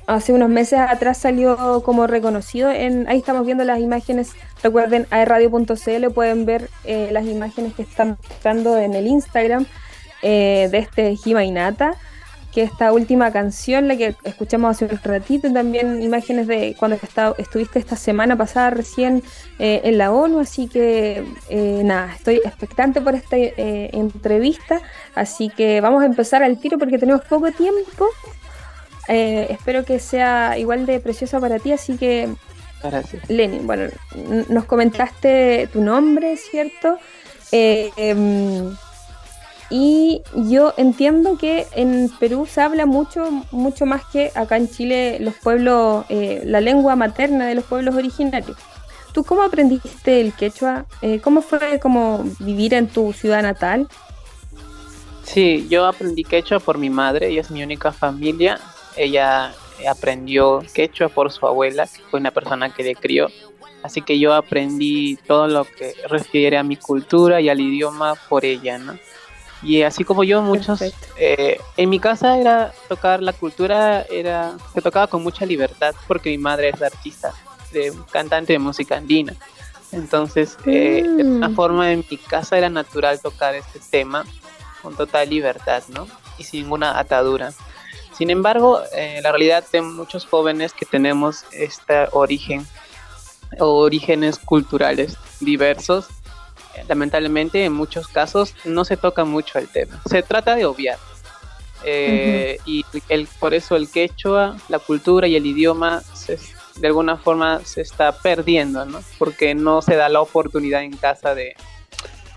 hace 0.06 0.32
unos 0.32 0.48
meses 0.48 0.78
atrás 0.78 1.18
salió 1.18 1.82
como 1.84 2.06
reconocido. 2.06 2.70
En, 2.70 3.08
ahí 3.08 3.18
estamos 3.18 3.44
viendo 3.46 3.64
las 3.64 3.80
imágenes. 3.80 4.32
Recuerden, 4.62 5.06
a 5.10 5.24
radio.cl 5.24 6.10
pueden 6.14 6.46
ver 6.46 6.70
eh, 6.84 7.08
las 7.12 7.26
imágenes 7.26 7.74
que 7.74 7.82
están 7.82 8.18
mostrando 8.28 8.78
en 8.78 8.94
el 8.94 9.06
Instagram 9.06 9.66
de 10.22 10.78
este 10.78 11.16
Jimainata 11.16 11.98
que 12.54 12.62
esta 12.62 12.92
última 12.92 13.32
canción, 13.32 13.88
la 13.88 13.96
que 13.96 14.14
escuchamos 14.22 14.70
hace 14.70 14.84
un 14.84 15.00
ratito, 15.02 15.52
también 15.52 16.00
imágenes 16.00 16.46
de 16.46 16.76
cuando 16.78 16.96
estuviste 17.36 17.80
esta 17.80 17.96
semana 17.96 18.36
pasada 18.36 18.70
recién 18.70 19.24
eh, 19.58 19.80
en 19.82 19.98
la 19.98 20.12
ONU, 20.12 20.38
así 20.38 20.68
que 20.68 21.24
eh, 21.48 21.82
nada, 21.84 22.14
estoy 22.14 22.36
expectante 22.36 23.00
por 23.00 23.16
esta 23.16 23.36
eh, 23.36 23.90
entrevista, 23.92 24.80
así 25.16 25.48
que 25.50 25.80
vamos 25.80 26.04
a 26.04 26.06
empezar 26.06 26.44
al 26.44 26.60
tiro 26.60 26.78
porque 26.78 26.96
tenemos 26.96 27.22
poco 27.24 27.50
tiempo. 27.50 28.06
Espero 29.08 29.84
que 29.84 29.98
sea 29.98 30.56
igual 30.58 30.86
de 30.86 31.00
preciosa 31.00 31.40
para 31.40 31.58
ti, 31.58 31.72
así 31.72 31.96
que 31.96 32.28
Gracias. 32.82 33.28
Lenin, 33.30 33.66
bueno, 33.66 33.90
nos 34.48 34.64
comentaste 34.64 35.68
tu 35.72 35.80
nombre, 35.80 36.36
¿cierto? 36.36 36.98
Em, 37.50 38.76
y 39.70 40.22
yo 40.34 40.74
entiendo 40.76 41.38
que 41.38 41.66
en 41.72 42.10
Perú 42.20 42.46
se 42.46 42.60
habla 42.60 42.84
mucho, 42.84 43.30
mucho 43.50 43.86
más 43.86 44.04
que 44.06 44.30
acá 44.34 44.56
en 44.56 44.68
Chile 44.68 45.18
los 45.20 45.34
pueblos, 45.34 46.04
eh, 46.10 46.42
la 46.44 46.60
lengua 46.60 46.94
materna 46.96 47.46
de 47.46 47.54
los 47.54 47.64
pueblos 47.64 47.94
originarios. 47.94 48.56
¿Tú 49.12 49.24
cómo 49.24 49.42
aprendiste 49.42 50.20
el 50.20 50.32
quechua? 50.32 50.86
Eh, 51.00 51.20
¿Cómo 51.20 51.40
fue 51.40 51.78
como 51.80 52.24
vivir 52.40 52.74
en 52.74 52.88
tu 52.88 53.12
ciudad 53.12 53.42
natal? 53.42 53.88
Sí, 55.22 55.66
yo 55.70 55.86
aprendí 55.86 56.24
quechua 56.24 56.58
por 56.60 56.76
mi 56.76 56.90
madre, 56.90 57.28
ella 57.28 57.40
es 57.40 57.50
mi 57.50 57.62
única 57.62 57.92
familia. 57.92 58.60
Ella 58.96 59.54
aprendió 59.88 60.62
quechua 60.72 61.08
por 61.08 61.32
su 61.32 61.46
abuela, 61.46 61.86
que 61.86 62.02
fue 62.10 62.20
una 62.20 62.30
persona 62.30 62.72
que 62.72 62.82
le 62.82 62.94
crió. 62.94 63.28
Así 63.82 64.00
que 64.00 64.18
yo 64.18 64.32
aprendí 64.32 65.16
todo 65.26 65.46
lo 65.46 65.64
que 65.64 65.94
refiere 66.08 66.56
a 66.56 66.62
mi 66.62 66.76
cultura 66.76 67.40
y 67.40 67.50
al 67.50 67.60
idioma 67.60 68.14
por 68.28 68.44
ella, 68.44 68.78
¿no? 68.78 68.98
Y 69.62 69.82
así 69.82 70.04
como 70.04 70.24
yo, 70.24 70.42
muchos, 70.42 70.82
eh, 71.16 71.58
en 71.76 71.88
mi 71.88 71.98
casa 71.98 72.38
era 72.38 72.72
tocar 72.88 73.22
la 73.22 73.32
cultura, 73.32 74.02
era 74.10 74.56
se 74.74 74.82
tocaba 74.82 75.06
con 75.06 75.22
mucha 75.22 75.46
libertad 75.46 75.94
porque 76.06 76.30
mi 76.30 76.38
madre 76.38 76.68
es 76.68 76.82
artista, 76.82 77.32
de, 77.72 77.92
cantante 78.10 78.52
de 78.52 78.58
música 78.58 78.96
andina. 78.96 79.34
Entonces, 79.90 80.58
eh, 80.66 81.02
de 81.02 81.24
una 81.24 81.48
mm. 81.48 81.54
forma 81.54 81.92
en 81.92 82.04
mi 82.10 82.16
casa 82.18 82.58
era 82.58 82.68
natural 82.68 83.20
tocar 83.20 83.54
este 83.54 83.80
tema 83.90 84.24
con 84.82 84.96
total 84.96 85.30
libertad, 85.30 85.82
¿no? 85.88 86.06
Y 86.36 86.44
sin 86.44 86.62
ninguna 86.62 86.98
atadura. 86.98 87.52
Sin 88.16 88.30
embargo, 88.30 88.80
eh, 88.94 89.20
la 89.22 89.30
realidad 89.30 89.64
de 89.72 89.82
muchos 89.82 90.26
jóvenes 90.26 90.72
que 90.72 90.86
tenemos 90.86 91.44
este 91.52 92.06
origen 92.12 92.66
o 93.58 93.78
orígenes 93.78 94.38
culturales 94.38 95.16
diversos 95.40 96.08
lamentablemente 96.88 97.64
en 97.64 97.72
muchos 97.72 98.08
casos 98.08 98.54
no 98.64 98.84
se 98.84 98.96
toca 98.96 99.24
mucho 99.24 99.58
el 99.58 99.68
tema. 99.68 100.00
Se 100.08 100.22
trata 100.22 100.54
de 100.54 100.64
obviar. 100.64 100.98
Eh, 101.86 102.58
y 102.64 102.84
el, 103.08 103.28
por 103.38 103.52
eso 103.52 103.76
el 103.76 103.90
quechua, 103.90 104.56
la 104.68 104.78
cultura 104.78 105.26
y 105.26 105.36
el 105.36 105.44
idioma 105.44 106.02
de 106.76 106.86
alguna 106.86 107.18
forma 107.18 107.60
se 107.64 107.82
está 107.82 108.12
perdiendo, 108.12 108.86
¿no? 108.86 109.00
Porque 109.18 109.54
no 109.54 109.82
se 109.82 109.94
da 109.94 110.08
la 110.08 110.22
oportunidad 110.22 110.82
en 110.82 110.96
casa 110.96 111.34
de 111.34 111.54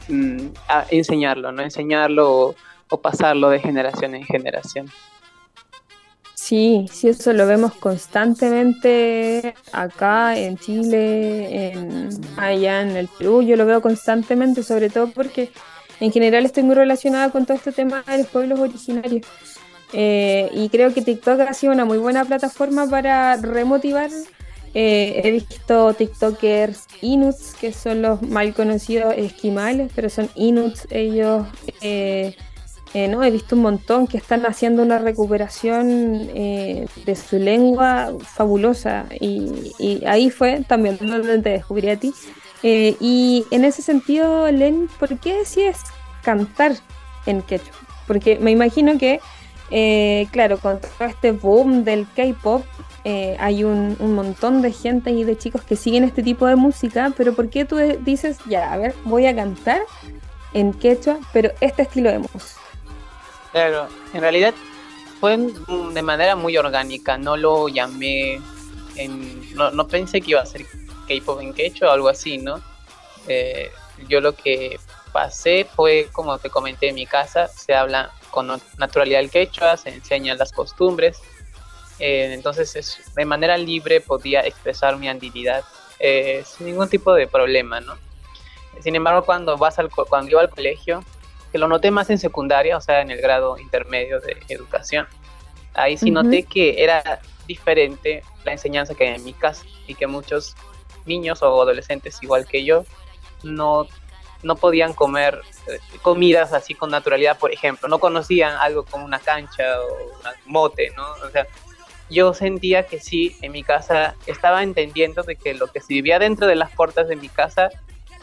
mm, 0.10 0.48
enseñarlo, 0.90 1.52
¿no? 1.54 1.62
Enseñarlo 1.64 2.56
o 2.90 3.02
pasarlo 3.02 3.50
de 3.50 3.60
generación 3.60 4.16
en 4.16 4.26
generación. 4.26 4.92
Sí, 6.48 6.86
sí, 6.90 7.10
eso 7.10 7.34
lo 7.34 7.46
vemos 7.46 7.74
constantemente 7.74 9.54
acá 9.74 10.38
en 10.38 10.58
Chile, 10.58 11.74
en, 11.74 12.10
allá 12.38 12.84
en 12.84 12.96
el 12.96 13.10
Perú, 13.10 13.42
yo 13.42 13.58
lo 13.58 13.66
veo 13.66 13.82
constantemente, 13.82 14.64
sobre 14.64 14.90
todo 14.90 15.12
porque 15.12 15.52
en 16.00 16.10
general 16.10 16.46
estoy 16.46 16.64
muy 16.64 16.76
relacionada 16.76 17.32
con 17.32 17.46
todo 17.46 17.58
este 17.58 17.74
tema 17.74 18.02
de 18.08 18.20
los 18.20 18.28
pueblos 18.28 18.62
originarios. 18.62 19.28
Eh, 19.92 20.50
y 20.54 20.70
creo 20.70 20.94
que 20.94 21.02
TikTok 21.02 21.42
ha 21.42 21.54
sido 21.54 21.74
una 21.74 21.84
muy 21.84 21.98
buena 21.98 22.24
plataforma 22.24 22.90
para 22.90 23.36
remotivar. 23.36 24.10
Eh, 24.74 25.20
he 25.26 25.32
visto 25.32 25.94
TikTokers 25.96 26.86
Inuts, 27.02 27.56
que 27.60 27.74
son 27.74 28.02
los 28.02 28.22
mal 28.22 28.54
conocidos 28.54 29.16
esquimales, 29.18 29.92
pero 29.94 30.10
son 30.10 30.30
Inuts 30.36 30.88
ellos. 30.92 31.46
Eh, 31.82 32.38
eh, 32.94 33.08
¿no? 33.08 33.24
He 33.24 33.32
visto 33.32 33.56
un 33.56 33.64
montón 33.64 34.08
que 34.08 34.18
están 34.18 34.46
haciendo 34.46 34.82
una 34.82 34.98
recuperación 34.98 36.30
eh, 36.34 36.88
de 37.06 37.16
su 37.16 37.38
lengua 37.38 38.14
fabulosa 38.22 39.06
y, 39.20 40.04
ahí 40.06 40.30
fue 40.30 40.64
también 40.68 40.98
donde 41.00 41.40
te 41.40 41.50
descubrí 41.50 41.90
a 41.90 41.98
ti. 41.98 42.14
Eh, 42.64 42.96
y 43.00 43.46
en 43.52 43.66
ese 43.66 43.82
sentido, 43.82 44.50
Len, 44.52 44.90
¿por 45.00 45.18
qué 45.20 45.36
decides 45.36 45.80
cantar 46.24 46.74
en 47.26 47.42
quechua? 47.42 47.74
Porque 48.08 48.40
me 48.40 48.52
imagino 48.52 48.98
que, 48.98 49.20
claro, 50.32 50.58
con 50.58 50.80
todo 50.80 51.08
este 51.08 51.34
boom 51.34 51.84
del 51.84 52.08
K-pop, 52.16 52.64
hay 53.40 53.64
un, 53.64 53.96
un, 54.00 54.16
montón 54.16 54.62
de 54.62 54.72
gente 54.72 55.12
y 55.12 55.24
de 55.24 55.38
chicos 55.38 55.62
que 55.62 55.76
siguen 55.76 56.04
este 56.04 56.24
tipo 56.24 56.46
de 56.46 56.56
música, 56.56 57.14
pero 57.16 57.34
¿por 57.34 57.50
qué 57.50 57.64
tú 57.64 57.78
dices, 58.04 58.38
ya, 58.50 58.74
a 58.74 58.78
ver, 58.78 58.96
voy 59.04 59.26
a 59.28 59.36
cantar 59.36 59.82
en 60.54 60.74
quechua, 60.74 61.20
pero 61.32 61.52
este 61.62 61.84
estilo 61.84 62.12
de 62.12 62.20
música? 62.20 62.67
Claro, 63.58 63.88
en 64.14 64.22
realidad 64.22 64.54
fue 65.20 65.36
de 65.36 66.02
manera 66.04 66.36
muy 66.36 66.56
orgánica, 66.58 67.18
no 67.18 67.36
lo 67.36 67.68
llamé, 67.68 68.40
en, 68.96 69.56
no, 69.56 69.72
no 69.72 69.88
pensé 69.88 70.22
que 70.22 70.30
iba 70.30 70.42
a 70.42 70.46
ser 70.46 70.64
K-pop 71.08 71.42
en 71.42 71.56
quechua 71.56 71.90
o 71.90 71.92
algo 71.92 72.08
así, 72.08 72.38
¿no? 72.38 72.62
Eh, 73.28 73.72
yo 74.08 74.22
lo 74.22 74.36
que 74.36 74.80
pasé 75.12 75.66
fue, 75.76 76.08
como 76.12 76.38
te 76.38 76.52
comenté, 76.52 76.90
en 76.90 76.94
mi 76.94 77.08
casa 77.08 77.48
se 77.48 77.74
habla 77.74 78.12
con 78.30 78.62
naturalidad 78.78 79.22
el 79.22 79.32
quechua, 79.32 79.76
se 79.76 79.90
enseñan 79.90 80.38
las 80.38 80.52
costumbres, 80.52 81.18
eh, 81.98 82.32
entonces 82.36 82.76
es, 82.76 83.12
de 83.16 83.26
manera 83.26 83.58
libre 83.58 84.02
podía 84.02 84.42
expresar 84.42 84.98
mi 84.98 85.10
andilidad 85.10 85.66
eh, 85.98 86.44
sin 86.46 86.68
ningún 86.68 86.90
tipo 86.90 87.12
de 87.12 87.26
problema, 87.26 87.80
¿no? 87.80 87.96
Sin 88.84 88.96
embargo, 88.96 89.26
cuando 89.26 89.58
vas 89.58 89.80
al 89.80 89.90
cuando 89.90 90.30
iba 90.30 90.42
al 90.42 90.52
colegio, 90.52 91.04
que 91.58 91.60
lo 91.60 91.68
noté 91.68 91.90
más 91.90 92.08
en 92.12 92.20
secundaria, 92.20 92.78
o 92.78 92.82
sea, 92.82 93.02
en 93.02 93.10
el 93.10 93.20
grado 93.20 93.58
intermedio 93.58 94.20
de 94.20 94.38
educación, 94.48 95.08
ahí 95.74 95.98
sí 95.98 96.12
noté 96.12 96.44
que 96.44 96.84
era 96.84 97.20
diferente 97.48 98.24
la 98.46 98.52
enseñanza 98.52 98.94
que 98.94 99.08
hay 99.08 99.16
en 99.16 99.24
mi 99.24 99.34
casa 99.34 99.66
y 99.88 99.96
que 99.96 100.06
muchos 100.06 100.56
niños 101.08 101.42
o 101.42 101.48
adolescentes 101.48 102.22
igual 102.22 102.46
que 102.46 102.64
yo 102.64 102.84
no, 103.42 103.88
no 104.44 104.56
podían 104.56 104.94
comer 104.94 105.42
eh, 105.66 105.80
comidas 106.04 106.54
así 106.54 106.76
con 106.76 106.92
naturalidad, 106.92 107.40
por 107.40 107.52
ejemplo, 107.52 107.88
no 107.88 107.98
conocían 107.98 108.56
algo 108.60 108.86
como 108.86 109.04
una 109.04 109.18
cancha 109.18 109.82
o 109.82 110.12
un 110.46 110.54
mote, 110.54 110.94
¿no? 110.96 111.08
O 111.26 111.32
sea, 111.32 111.48
yo 112.08 112.36
sentía 112.36 112.86
que 112.86 113.00
sí, 113.00 113.36
en 113.42 113.52
mi 113.52 113.64
casa 113.64 114.16
estaba 114.28 114.62
entendiendo 114.62 115.24
de 115.24 115.36
que 115.36 115.56
lo 115.56 115.66
que 115.66 115.82
se 115.82 115.92
vivía 115.92 116.20
dentro 116.20 116.46
de 116.46 116.56
las 116.56 116.72
puertas 116.72 117.08
de 117.08 117.16
mi 117.16 117.30
casa 117.30 117.70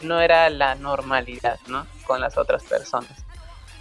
no 0.03 0.21
era 0.21 0.49
la 0.49 0.75
normalidad, 0.75 1.59
¿no? 1.67 1.85
Con 2.07 2.21
las 2.21 2.37
otras 2.37 2.63
personas. 2.63 3.24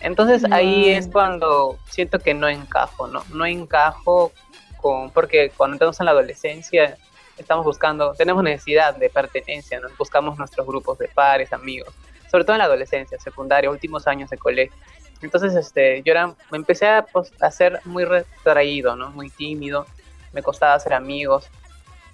Entonces 0.04 0.44
ahí 0.52 0.90
es 0.90 1.08
cuando 1.08 1.78
siento 1.88 2.18
que 2.18 2.34
no 2.34 2.46
encajo, 2.46 3.08
¿no? 3.08 3.24
No 3.32 3.46
encajo 3.46 4.32
con, 4.76 5.10
porque 5.10 5.50
cuando 5.56 5.76
entramos 5.76 5.98
en 5.98 6.04
la 6.04 6.12
adolescencia 6.12 6.98
estamos 7.38 7.64
buscando, 7.64 8.12
tenemos 8.12 8.44
necesidad 8.44 8.94
de 8.94 9.08
pertenencia, 9.08 9.80
¿no? 9.80 9.88
Buscamos 9.98 10.36
nuestros 10.36 10.66
grupos 10.66 10.98
de 10.98 11.08
pares, 11.08 11.54
amigos, 11.54 11.94
sobre 12.30 12.44
todo 12.44 12.52
en 12.54 12.58
la 12.58 12.66
adolescencia, 12.66 13.18
secundaria, 13.18 13.70
últimos 13.70 14.06
años 14.06 14.28
de 14.28 14.36
colegio. 14.36 14.76
Entonces, 15.22 15.54
este, 15.54 16.02
yo 16.02 16.12
era, 16.12 16.34
me 16.50 16.58
empecé 16.58 16.86
a, 16.86 17.06
pues, 17.06 17.32
a 17.40 17.50
ser 17.50 17.80
muy 17.86 18.04
retraído, 18.04 18.96
¿no? 18.96 19.08
Muy 19.10 19.30
tímido, 19.30 19.86
me 20.34 20.42
costaba 20.42 20.74
hacer 20.74 20.92
amigos. 20.92 21.48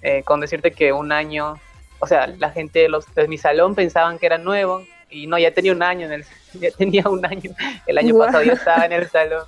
Eh, 0.01 0.23
con 0.23 0.39
decirte 0.39 0.71
que 0.71 0.93
un 0.93 1.11
año, 1.11 1.59
o 1.99 2.07
sea, 2.07 2.25
la 2.27 2.51
gente 2.51 2.87
los, 2.87 3.13
de 3.13 3.27
mi 3.27 3.37
salón 3.37 3.75
pensaban 3.75 4.17
que 4.17 4.27
era 4.27 4.37
nuevo 4.37 4.81
y 5.09 5.27
no, 5.27 5.37
ya 5.37 5.53
tenía 5.53 5.73
un 5.73 5.83
año, 5.83 6.05
en 6.05 6.13
el, 6.13 6.25
ya 6.59 6.71
tenía 6.71 7.03
un 7.07 7.25
año, 7.25 7.51
el 7.87 7.97
año 7.97 8.17
pasado 8.17 8.43
yo 8.43 8.53
estaba 8.53 8.85
en 8.85 8.93
el 8.93 9.09
salón, 9.09 9.43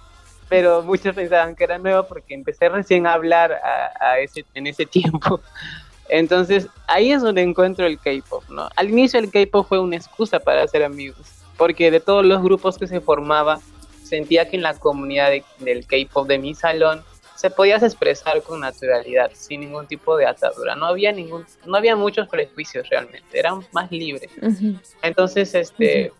pero 0.50 0.84
muchos 0.84 1.16
pensaban 1.16 1.56
que 1.56 1.64
era 1.64 1.78
nuevo 1.78 2.06
porque 2.08 2.34
empecé 2.34 2.70
recién 2.70 3.08
a 3.08 3.14
hablar 3.14 3.60
a, 4.00 4.20
ese, 4.20 4.46
en 4.54 4.68
ese 4.68 4.86
tiempo. 4.86 5.40
Entonces, 6.10 6.68
ahí 6.88 7.12
es 7.12 7.22
donde 7.22 7.42
encuentro 7.42 7.86
el 7.86 7.98
K-pop, 7.98 8.44
¿no? 8.50 8.70
Al 8.76 8.90
inicio 8.90 9.20
el 9.20 9.32
K-pop 9.32 9.68
fue 9.68 9.80
una 9.80 9.96
excusa 9.96 10.40
para 10.40 10.64
hacer 10.64 10.84
amigos, 10.84 11.28
porque 11.58 11.90
de 11.92 12.00
todos 12.00 12.26
los 12.26 12.42
grupos 12.44 12.78
que 12.78 12.88
se 12.88 13.00
formaba, 13.00 13.60
sentía 14.04 14.48
que 14.48 14.58
en 14.58 14.64
la 14.64 14.78
comunidad 14.78 15.32
del 15.60 15.88
K-pop 15.88 16.28
de 16.28 16.38
mi 16.38 16.54
salón 16.54 17.04
se 17.36 17.50
podías 17.50 17.84
expresar 17.84 18.42
con 18.44 18.60
naturalidad, 18.60 19.32
sin 19.34 19.62
ningún 19.62 19.88
tipo 19.88 20.16
de 20.16 20.26
atadura. 20.26 20.76
No 20.76 20.86
había 20.86 21.12
ningún, 21.12 21.46
no 21.66 21.76
había 21.76 21.96
muchos 21.96 22.28
prejuicios 22.28 22.88
realmente, 22.90 23.38
eran 23.38 23.66
más 23.72 23.92
libres. 23.92 24.32
Entonces, 25.02 25.54
este, 25.56 26.14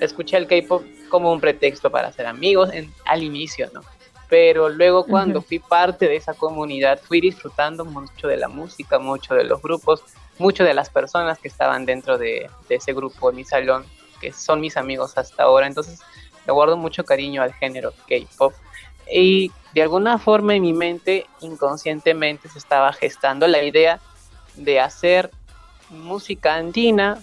escuché 0.00 0.36
el 0.36 0.46
K-pop 0.46 0.82
como 1.08 1.32
un 1.32 1.40
pretexto 1.40 1.90
para 1.90 2.08
hacer 2.08 2.26
amigos 2.26 2.70
al 3.04 3.22
inicio, 3.22 3.70
¿no? 3.72 3.80
Pero 4.28 4.68
luego 4.68 5.06
cuando 5.06 5.40
fui 5.40 5.60
parte 5.60 6.08
de 6.08 6.16
esa 6.16 6.34
comunidad, 6.34 7.00
fui 7.00 7.20
disfrutando 7.20 7.84
mucho 7.84 8.26
de 8.26 8.36
la 8.36 8.48
música, 8.48 8.98
mucho 8.98 9.34
de 9.34 9.44
los 9.44 9.62
grupos, 9.62 10.02
mucho 10.38 10.64
de 10.64 10.74
las 10.74 10.90
personas 10.90 11.38
que 11.38 11.48
estaban 11.48 11.86
dentro 11.86 12.18
de, 12.18 12.50
de 12.68 12.74
ese 12.74 12.92
grupo 12.92 13.30
en 13.30 13.36
mi 13.36 13.44
salón, 13.44 13.84
que 14.20 14.32
son 14.32 14.60
mis 14.60 14.76
amigos 14.76 15.16
hasta 15.16 15.44
ahora. 15.44 15.68
Entonces, 15.68 16.00
le 16.44 16.52
guardo 16.52 16.76
mucho 16.76 17.04
cariño 17.04 17.40
al 17.42 17.52
género 17.54 17.92
K-pop. 18.08 18.52
Y 19.10 19.52
de 19.74 19.82
alguna 19.82 20.18
forma 20.18 20.54
en 20.56 20.62
mi 20.62 20.72
mente 20.72 21.26
inconscientemente 21.40 22.48
se 22.48 22.58
estaba 22.58 22.92
gestando 22.92 23.46
la 23.46 23.62
idea 23.62 24.00
de 24.56 24.80
hacer 24.80 25.30
música 25.90 26.56
andina 26.56 27.22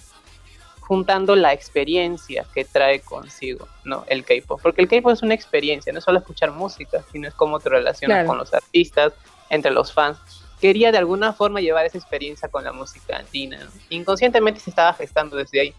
juntando 0.86 1.34
la 1.34 1.52
experiencia 1.52 2.44
que 2.54 2.64
trae 2.64 3.00
consigo, 3.00 3.68
¿no? 3.84 4.04
El 4.06 4.24
K-pop, 4.24 4.60
porque 4.62 4.82
el 4.82 4.88
K-pop 4.88 5.12
es 5.12 5.22
una 5.22 5.34
experiencia, 5.34 5.92
no 5.92 5.98
es 5.98 6.04
solo 6.04 6.18
escuchar 6.18 6.52
música, 6.52 7.02
sino 7.10 7.26
es 7.28 7.34
cómo 7.34 7.58
te 7.58 7.70
relacionas 7.70 8.26
con 8.26 8.38
los 8.38 8.52
artistas, 8.52 9.14
entre 9.48 9.70
los 9.70 9.92
fans. 9.92 10.18
Quería 10.60 10.92
de 10.92 10.98
alguna 10.98 11.32
forma 11.32 11.60
llevar 11.60 11.86
esa 11.86 11.98
experiencia 11.98 12.48
con 12.48 12.64
la 12.64 12.72
música 12.72 13.16
andina, 13.16 13.58
inconscientemente 13.88 14.60
se 14.60 14.70
estaba 14.70 14.92
gestando 14.94 15.36
desde 15.36 15.60
ahí, 15.60 15.74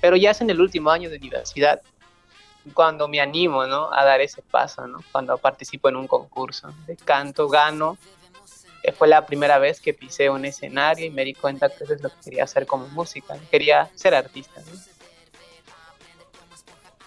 pero 0.00 0.16
ya 0.16 0.30
es 0.30 0.40
en 0.40 0.50
el 0.50 0.60
último 0.60 0.90
año 0.90 1.10
de 1.10 1.16
universidad 1.16 1.80
cuando 2.74 3.08
me 3.08 3.20
animo, 3.20 3.66
¿no? 3.66 3.92
A 3.92 4.04
dar 4.04 4.20
ese 4.20 4.42
paso, 4.42 4.86
¿no? 4.86 4.98
Cuando 5.12 5.36
participo 5.38 5.88
en 5.88 5.96
un 5.96 6.06
concurso 6.06 6.72
de 6.86 6.96
canto, 6.96 7.48
gano. 7.48 7.96
Fue 8.92 9.08
la 9.08 9.26
primera 9.26 9.58
vez 9.58 9.80
que 9.80 9.94
pisé 9.94 10.30
un 10.30 10.44
escenario 10.44 11.06
y 11.06 11.10
me 11.10 11.24
di 11.24 11.34
cuenta 11.34 11.68
que 11.68 11.84
eso 11.84 11.94
es 11.94 12.02
lo 12.02 12.10
que 12.10 12.16
quería 12.24 12.44
hacer 12.44 12.66
como 12.66 12.88
música. 12.88 13.36
Quería 13.50 13.90
ser 13.94 14.14
artista, 14.14 14.62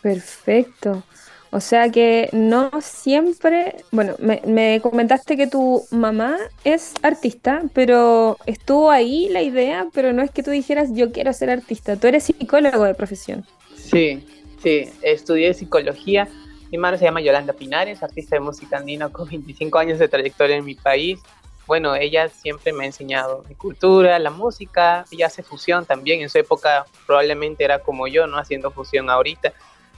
Perfecto. 0.02 1.04
O 1.52 1.60
sea 1.60 1.90
que 1.90 2.30
no 2.32 2.72
siempre, 2.80 3.84
bueno, 3.92 4.16
me, 4.20 4.42
me, 4.46 4.80
comentaste 4.82 5.36
que 5.36 5.48
tu 5.48 5.84
mamá 5.90 6.38
es 6.64 6.94
artista, 7.02 7.64
pero 7.74 8.38
estuvo 8.46 8.92
ahí 8.92 9.28
la 9.30 9.42
idea, 9.42 9.88
pero 9.94 10.14
no 10.14 10.22
es 10.22 10.32
que 10.32 10.44
tú 10.44 10.52
dijeras 10.52 10.90
yo 10.94 11.12
quiero 11.12 11.34
ser 11.34 11.50
artista, 11.50 11.98
tú 11.98 12.08
eres 12.08 12.26
psicólogo 12.26 12.84
de 12.84 12.94
profesión. 12.94 13.46
Sí, 13.76 14.24
Sí, 14.62 14.90
estudié 15.02 15.54
psicología. 15.54 16.28
Mi 16.72 16.78
madre 16.78 16.98
se 16.98 17.06
llama 17.06 17.22
Yolanda 17.22 17.54
Pinares, 17.54 18.04
artista 18.04 18.36
de 18.36 18.42
música 18.42 18.78
andina 18.78 19.10
con 19.10 19.28
25 19.28 19.78
años 19.78 20.00
de 20.00 20.08
trayectoria 20.08 20.58
en 20.58 20.66
mi 20.66 20.76
país. 20.76 21.20
Bueno, 21.70 21.94
ella 21.94 22.30
siempre 22.30 22.74
me 22.74 22.84
ha 22.84 22.88
enseñado 22.88 23.44
mi 23.48 23.54
cultura, 23.54 24.18
la 24.18 24.32
música, 24.32 25.06
ella 25.12 25.28
hace 25.28 25.44
fusión 25.44 25.86
también. 25.86 26.20
En 26.20 26.28
su 26.28 26.40
época 26.40 26.88
probablemente 27.06 27.64
era 27.64 27.78
como 27.78 28.08
yo, 28.08 28.26
¿no? 28.26 28.40
Haciendo 28.40 28.72
fusión 28.72 29.08
ahorita. 29.08 29.54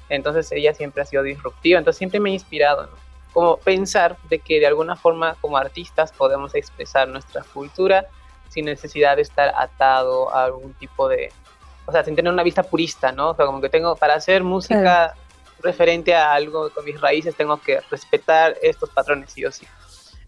Entonces 0.09 0.51
ella 0.51 0.73
siempre 0.73 1.01
ha 1.01 1.05
sido 1.05 1.23
disruptiva, 1.23 1.79
entonces 1.79 1.97
siempre 1.97 2.19
me 2.19 2.29
ha 2.29 2.33
inspirado, 2.33 2.87
¿no? 2.87 2.91
Como 3.31 3.55
pensar 3.55 4.17
de 4.29 4.39
que 4.39 4.59
de 4.59 4.67
alguna 4.67 4.97
forma 4.97 5.37
como 5.39 5.55
artistas 5.55 6.11
podemos 6.11 6.53
expresar 6.55 7.07
nuestra 7.07 7.41
cultura 7.53 8.05
sin 8.49 8.65
necesidad 8.65 9.15
de 9.15 9.21
estar 9.21 9.53
atado 9.57 10.29
a 10.35 10.43
algún 10.43 10.73
tipo 10.73 11.07
de, 11.07 11.31
o 11.85 11.93
sea, 11.93 12.03
sin 12.03 12.17
tener 12.17 12.33
una 12.33 12.43
vista 12.43 12.63
purista, 12.63 13.13
¿no? 13.13 13.29
O 13.29 13.35
sea, 13.37 13.45
como 13.45 13.61
que 13.61 13.69
tengo, 13.69 13.95
para 13.95 14.15
hacer 14.15 14.43
música 14.43 15.15
referente 15.61 16.13
a 16.13 16.33
algo 16.33 16.69
con 16.71 16.83
mis 16.83 16.99
raíces, 16.99 17.33
tengo 17.33 17.55
que 17.61 17.79
respetar 17.89 18.57
estos 18.61 18.89
patrones 18.89 19.31
sí 19.31 19.45
o 19.45 19.53
sí. 19.53 19.65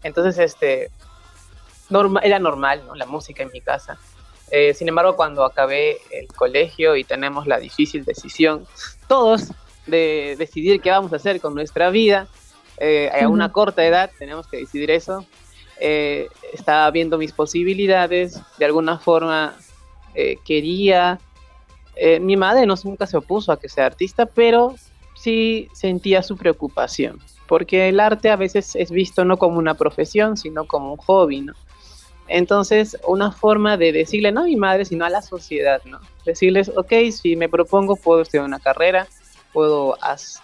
Entonces, 0.02 0.38
este, 0.38 0.90
norma, 1.94 2.20
era 2.20 2.38
normal, 2.38 2.82
¿no? 2.86 2.94
La 2.94 3.06
música 3.06 3.42
en 3.42 3.50
mi 3.52 3.60
casa. 3.60 3.98
Eh, 4.50 4.74
sin 4.74 4.88
embargo, 4.88 5.16
cuando 5.16 5.44
acabé 5.44 5.98
el 6.10 6.28
colegio 6.28 6.96
y 6.96 7.04
tenemos 7.04 7.46
la 7.46 7.58
difícil 7.58 8.04
decisión, 8.04 8.66
todos, 9.08 9.52
de 9.86 10.36
decidir 10.38 10.80
qué 10.80 10.90
vamos 10.90 11.12
a 11.12 11.16
hacer 11.16 11.40
con 11.40 11.54
nuestra 11.54 11.90
vida, 11.90 12.26
eh, 12.78 13.10
a 13.12 13.28
una 13.28 13.52
corta 13.52 13.84
edad 13.84 14.10
tenemos 14.18 14.46
que 14.46 14.58
decidir 14.58 14.90
eso. 14.90 15.24
Eh, 15.80 16.28
estaba 16.52 16.90
viendo 16.90 17.18
mis 17.18 17.32
posibilidades, 17.32 18.40
de 18.58 18.64
alguna 18.64 18.98
forma 18.98 19.54
quería 20.44 21.18
eh, 21.96 22.18
mi 22.20 22.36
madre 22.36 22.66
no, 22.66 22.74
nunca 22.84 23.06
se 23.06 23.16
opuso 23.16 23.52
a 23.52 23.58
que 23.58 23.68
sea 23.68 23.86
artista, 23.86 24.26
pero 24.26 24.74
sí 25.14 25.68
sentía 25.72 26.22
su 26.22 26.36
preocupación, 26.36 27.20
porque 27.46 27.88
el 27.88 28.00
arte 28.00 28.30
a 28.30 28.36
veces 28.36 28.74
es 28.74 28.90
visto 28.90 29.24
no 29.24 29.36
como 29.36 29.58
una 29.58 29.74
profesión, 29.74 30.36
sino 30.36 30.66
como 30.66 30.92
un 30.92 30.98
hobby, 30.98 31.42
¿no? 31.42 31.54
Entonces, 32.28 32.96
una 33.06 33.32
forma 33.32 33.76
de 33.76 33.92
decirle, 33.92 34.32
no 34.32 34.42
a 34.42 34.44
mi 34.44 34.56
madre, 34.56 34.84
sino 34.84 35.04
a 35.04 35.10
la 35.10 35.22
sociedad, 35.22 35.82
¿no? 35.84 36.00
Decirles, 36.24 36.70
ok, 36.74 36.92
si 37.12 37.36
me 37.36 37.48
propongo, 37.48 37.96
puedo 37.96 38.22
estudiar 38.22 38.44
una 38.44 38.60
carrera, 38.60 39.06
puedo 39.52 39.96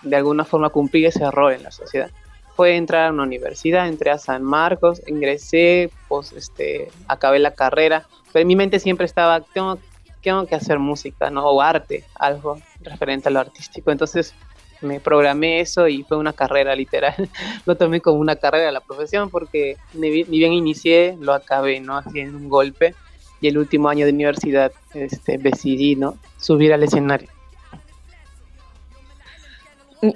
de 0.03 0.17
alguna 0.17 0.45
forma 0.45 0.71
cumplir 0.71 1.07
ese 1.07 1.31
rol 1.31 1.55
en 1.55 1.63
la 1.63 1.71
sociedad. 1.71 2.11
Fue 2.55 2.77
entrar 2.77 3.09
a 3.09 3.13
una 3.13 3.23
universidad, 3.23 3.89
entré 3.89 4.11
a 4.11 4.19
San 4.19 4.43
Marcos, 4.43 5.01
ingresé, 5.07 5.91
pues, 6.09 6.33
este, 6.33 6.89
acabé 7.09 7.39
la 7.39 7.55
carrera, 7.55 8.07
pero 8.33 8.47
mi 8.47 8.57
mente 8.57 8.79
siempre 8.79 9.07
estaba, 9.07 9.41
tengo 9.41 9.79
tengo 10.23 10.47
que 10.47 10.55
hacer 10.55 10.79
música, 10.79 11.31
¿no? 11.31 11.49
O 11.49 11.61
arte, 11.61 12.05
algo 12.15 12.61
referente 12.81 13.29
a 13.29 13.33
lo 13.33 13.41
artístico. 13.41 13.91
Entonces 13.91 14.35
me 14.81 15.01
programé 15.01 15.61
eso 15.61 15.89
y 15.89 16.03
fue 16.03 16.17
una 16.17 16.33
carrera 16.33 16.75
literal. 16.75 17.15
lo 17.67 17.77
tomé 17.77 18.01
como 18.01 18.19
una 18.19 18.37
carrera 18.37 18.71
la 18.73 18.81
profesión 18.81 19.31
porque 19.31 19.77
ni, 19.95 20.25
bien 20.25 20.53
inicié, 20.53 21.17
lo 21.21 21.35
acabé, 21.35 21.81
¿no? 21.81 22.03
En 22.15 22.35
un 22.35 22.49
golpe. 22.49 22.95
Y 23.41 23.49
el 23.49 23.59
último 23.59 23.89
año 23.89 24.05
de 24.05 24.13
universidad 24.13 24.73
este, 24.95 25.39
decidí, 25.39 25.97
¿no? 25.97 26.17
Subir 26.39 26.73
al 26.73 26.83
escenario. 26.83 27.29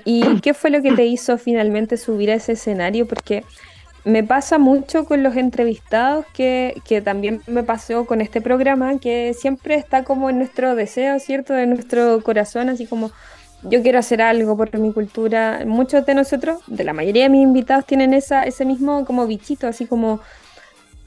¿Y 0.04 0.40
qué 0.40 0.54
fue 0.54 0.70
lo 0.70 0.80
que 0.82 0.92
te 0.92 1.04
hizo 1.04 1.36
finalmente 1.36 1.96
subir 1.96 2.30
a 2.30 2.34
ese 2.34 2.52
escenario? 2.52 3.06
Porque 3.06 3.44
me 4.04 4.22
pasa 4.22 4.58
mucho 4.58 5.04
con 5.04 5.22
los 5.22 5.36
entrevistados 5.36 6.26
que, 6.34 6.80
que, 6.86 7.00
también 7.00 7.42
me 7.46 7.62
pasó 7.62 8.04
con 8.04 8.20
este 8.20 8.40
programa, 8.40 8.98
que 8.98 9.34
siempre 9.34 9.76
está 9.76 10.04
como 10.04 10.28
en 10.28 10.38
nuestro 10.38 10.74
deseo, 10.74 11.18
¿cierto? 11.18 11.54
De 11.54 11.66
nuestro 11.66 12.22
corazón, 12.22 12.68
así 12.68 12.86
como 12.86 13.10
yo 13.64 13.82
quiero 13.82 13.98
hacer 13.98 14.22
algo 14.22 14.56
por 14.56 14.76
mi 14.78 14.92
cultura. 14.92 15.62
Muchos 15.66 16.04
de 16.06 16.14
nosotros, 16.14 16.60
de 16.66 16.84
la 16.84 16.92
mayoría 16.92 17.24
de 17.24 17.28
mis 17.30 17.42
invitados, 17.42 17.86
tienen 17.86 18.14
esa, 18.14 18.44
ese 18.44 18.64
mismo 18.64 19.04
como 19.04 19.26
bichito, 19.26 19.66
así 19.66 19.86
como, 19.86 20.20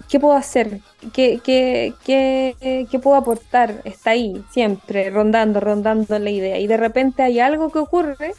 ¿qué 0.09 0.19
puedo 0.19 0.35
hacer? 0.35 0.79
¿Qué, 1.13 1.39
qué, 1.43 1.93
qué, 2.05 2.87
qué 2.89 2.99
puedo 2.99 3.15
aportar? 3.15 3.81
Está 3.83 4.11
ahí, 4.11 4.43
siempre, 4.51 5.09
rondando, 5.09 5.59
rondando 5.59 6.17
la 6.19 6.29
idea. 6.29 6.59
Y 6.59 6.67
de 6.67 6.77
repente 6.77 7.23
hay 7.23 7.39
algo 7.39 7.71
que 7.71 7.79
ocurre 7.79 8.33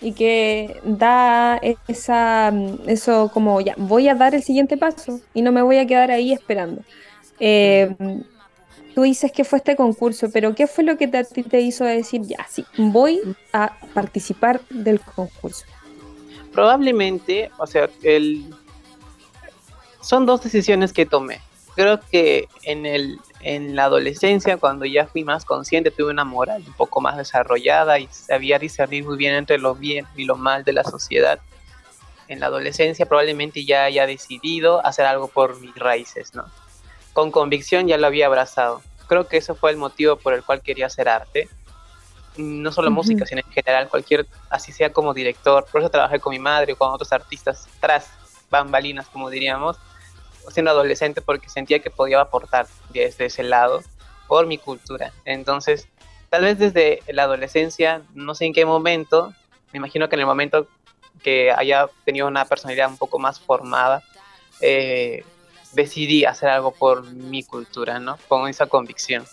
y 0.00 0.12
que 0.12 0.80
da 0.84 1.58
esa, 1.88 2.52
eso 2.86 3.30
como 3.32 3.60
ya, 3.60 3.74
voy 3.78 4.08
a 4.08 4.14
dar 4.14 4.34
el 4.34 4.42
siguiente 4.42 4.76
paso 4.76 5.20
y 5.32 5.42
no 5.42 5.52
me 5.52 5.62
voy 5.62 5.78
a 5.78 5.86
quedar 5.86 6.10
ahí 6.10 6.32
esperando. 6.32 6.82
Eh, 7.40 7.94
tú 8.96 9.02
dices 9.02 9.30
que 9.30 9.44
fue 9.44 9.58
este 9.58 9.76
concurso, 9.76 10.30
pero 10.32 10.54
¿qué 10.54 10.66
fue 10.66 10.82
lo 10.82 10.96
que 10.96 11.06
te, 11.06 11.22
te 11.22 11.60
hizo 11.60 11.84
decir, 11.84 12.22
ya, 12.22 12.46
sí, 12.48 12.64
voy 12.78 13.20
a 13.52 13.78
participar 13.92 14.62
del 14.70 15.00
concurso? 15.00 15.66
Probablemente, 16.50 17.50
o 17.58 17.66
sea, 17.66 17.90
el... 18.02 18.54
son 20.00 20.24
dos 20.24 20.42
decisiones 20.42 20.94
que 20.94 21.04
tomé. 21.04 21.42
Creo 21.74 22.00
que 22.10 22.48
en 22.62 22.86
el 22.86 23.18
en 23.42 23.76
la 23.76 23.84
adolescencia, 23.84 24.56
cuando 24.56 24.86
ya 24.86 25.06
fui 25.06 25.24
más 25.24 25.44
consciente, 25.44 25.90
tuve 25.90 26.10
una 26.10 26.24
moral 26.24 26.64
un 26.66 26.72
poco 26.72 27.02
más 27.02 27.18
desarrollada 27.18 27.98
y 27.98 28.08
sabía 28.10 28.58
discernir 28.58 29.04
muy 29.04 29.18
bien 29.18 29.34
entre 29.34 29.58
lo 29.58 29.74
bien 29.74 30.06
y 30.16 30.24
lo 30.24 30.36
mal 30.36 30.64
de 30.64 30.72
la 30.72 30.84
sociedad. 30.84 31.38
En 32.28 32.40
la 32.40 32.46
adolescencia 32.46 33.04
probablemente 33.04 33.66
ya 33.66 33.84
haya 33.84 34.06
decidido 34.06 34.84
hacer 34.86 35.04
algo 35.04 35.28
por 35.28 35.60
mis 35.60 35.74
raíces, 35.74 36.34
¿no? 36.34 36.46
Con 37.16 37.30
convicción 37.30 37.88
ya 37.88 37.96
lo 37.96 38.06
había 38.06 38.26
abrazado. 38.26 38.82
Creo 39.06 39.26
que 39.26 39.38
eso 39.38 39.54
fue 39.54 39.70
el 39.70 39.78
motivo 39.78 40.16
por 40.16 40.34
el 40.34 40.44
cual 40.44 40.60
quería 40.60 40.84
hacer 40.84 41.08
arte. 41.08 41.48
No 42.36 42.70
solo 42.72 42.90
música, 42.90 43.24
sino 43.24 43.40
en 43.40 43.50
general, 43.50 43.88
cualquier, 43.88 44.26
así 44.50 44.70
sea 44.70 44.92
como 44.92 45.14
director. 45.14 45.64
Por 45.72 45.80
eso 45.80 45.88
trabajé 45.88 46.20
con 46.20 46.32
mi 46.32 46.38
madre 46.38 46.74
o 46.74 46.76
con 46.76 46.90
otros 46.90 47.10
artistas 47.14 47.66
tras 47.80 48.10
bambalinas, 48.50 49.08
como 49.08 49.30
diríamos 49.30 49.78
siendo 50.50 50.70
adolescente 50.72 51.22
porque 51.22 51.48
sentía 51.48 51.78
que 51.78 51.90
podía 51.90 52.20
aportar 52.20 52.66
desde 52.90 53.24
ese 53.24 53.42
lado 53.42 53.82
por 54.28 54.46
mi 54.46 54.58
cultura. 54.58 55.10
Entonces, 55.24 55.88
tal 56.28 56.42
vez 56.42 56.58
desde 56.58 57.00
la 57.08 57.22
adolescencia, 57.22 58.02
no 58.14 58.34
sé 58.34 58.44
en 58.44 58.52
qué 58.52 58.66
momento, 58.66 59.32
me 59.72 59.78
imagino 59.78 60.10
que 60.10 60.16
en 60.16 60.20
el 60.20 60.26
momento 60.26 60.68
que 61.22 61.50
haya 61.50 61.88
tenido 62.04 62.26
una 62.26 62.44
personalidad 62.44 62.90
un 62.90 62.98
poco 62.98 63.18
más 63.18 63.40
formada, 63.40 64.02
eh, 64.60 65.24
decidí 65.76 66.24
hacer 66.24 66.48
algo 66.48 66.72
por 66.72 67.06
mi 67.12 67.44
cultura, 67.44 68.00
¿no? 68.00 68.18
Con 68.26 68.48
esa 68.48 68.66
convicción, 68.66 69.24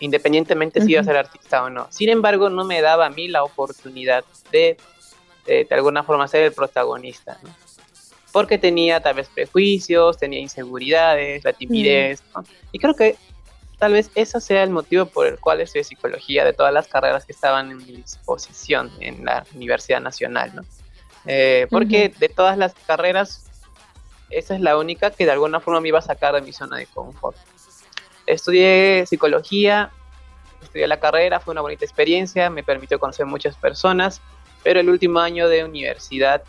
independientemente 0.00 0.82
si 0.82 0.92
iba 0.92 1.00
a 1.00 1.04
ser 1.04 1.16
artista 1.16 1.64
o 1.64 1.70
no. 1.70 1.86
Sin 1.90 2.10
embargo, 2.10 2.50
no 2.50 2.64
me 2.64 2.82
daba 2.82 3.06
a 3.06 3.10
mí 3.10 3.28
la 3.28 3.44
oportunidad 3.44 4.24
de, 4.50 4.76
de, 5.46 5.64
de 5.64 5.74
alguna 5.74 6.02
forma, 6.02 6.28
ser 6.28 6.42
el 6.42 6.52
protagonista, 6.52 7.38
¿no? 7.42 7.50
porque 8.32 8.58
tenía 8.58 9.00
tal 9.00 9.14
vez 9.14 9.28
prejuicios, 9.28 10.18
tenía 10.18 10.40
inseguridades, 10.40 11.44
la 11.44 11.52
timidez, 11.52 12.22
y 12.72 12.78
creo 12.78 12.94
que 12.94 13.16
tal 13.78 13.92
vez 13.92 14.10
ese 14.14 14.40
sea 14.40 14.62
el 14.62 14.70
motivo 14.70 15.06
por 15.06 15.26
el 15.26 15.38
cual 15.38 15.60
estudié 15.60 15.84
psicología 15.84 16.44
de 16.44 16.52
todas 16.52 16.72
las 16.72 16.88
carreras 16.88 17.26
que 17.26 17.32
estaban 17.32 17.70
en 17.70 17.76
mi 17.78 17.96
disposición 17.96 18.90
en 19.00 19.24
la 19.24 19.44
Universidad 19.54 20.00
Nacional, 20.00 20.52
¿no? 20.54 20.62
Eh, 21.26 21.66
porque 21.70 22.12
de 22.18 22.28
todas 22.28 22.56
las 22.56 22.74
carreras, 22.86 23.44
esa 24.32 24.54
es 24.54 24.60
la 24.60 24.76
única 24.76 25.10
que 25.10 25.24
de 25.24 25.32
alguna 25.32 25.60
forma 25.60 25.80
me 25.80 25.88
iba 25.88 25.98
a 25.98 26.02
sacar 26.02 26.34
de 26.34 26.40
mi 26.40 26.52
zona 26.52 26.76
de 26.78 26.86
confort. 26.86 27.36
Estudié 28.26 29.04
psicología, 29.06 29.90
estudié 30.62 30.86
la 30.86 31.00
carrera, 31.00 31.40
fue 31.40 31.52
una 31.52 31.60
bonita 31.60 31.84
experiencia, 31.84 32.50
me 32.50 32.62
permitió 32.62 32.98
conocer 32.98 33.26
muchas 33.26 33.56
personas, 33.56 34.20
pero 34.62 34.80
el 34.80 34.88
último 34.88 35.20
año 35.20 35.48
de 35.48 35.64
universidad 35.64 36.42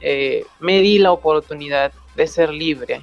eh, 0.00 0.44
me 0.60 0.80
di 0.80 0.98
la 0.98 1.12
oportunidad 1.12 1.92
de 2.14 2.26
ser 2.26 2.50
libre. 2.50 3.02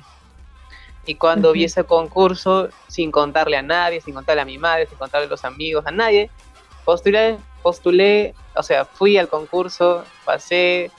Y 1.06 1.16
cuando 1.16 1.52
vi 1.52 1.66
ese 1.66 1.84
concurso, 1.84 2.70
sin 2.88 3.12
contarle 3.12 3.58
a 3.58 3.62
nadie, 3.62 4.02
sin 4.02 4.16
contarle 4.16 4.42
a 4.42 4.46
mi 4.46 4.58
madre, 4.58 4.88
sin 4.88 4.98
contarle 4.98 5.28
a 5.28 5.30
los 5.30 5.46
amigos, 5.46 5.86
a 5.86 5.92
nadie, 5.92 6.32
postulé, 6.84 7.38
postulé, 7.62 8.34
o 8.56 8.64
sea, 8.64 8.86
fui 8.86 9.18
al 9.18 9.28
concurso, 9.28 10.04
pasé, 10.24 10.90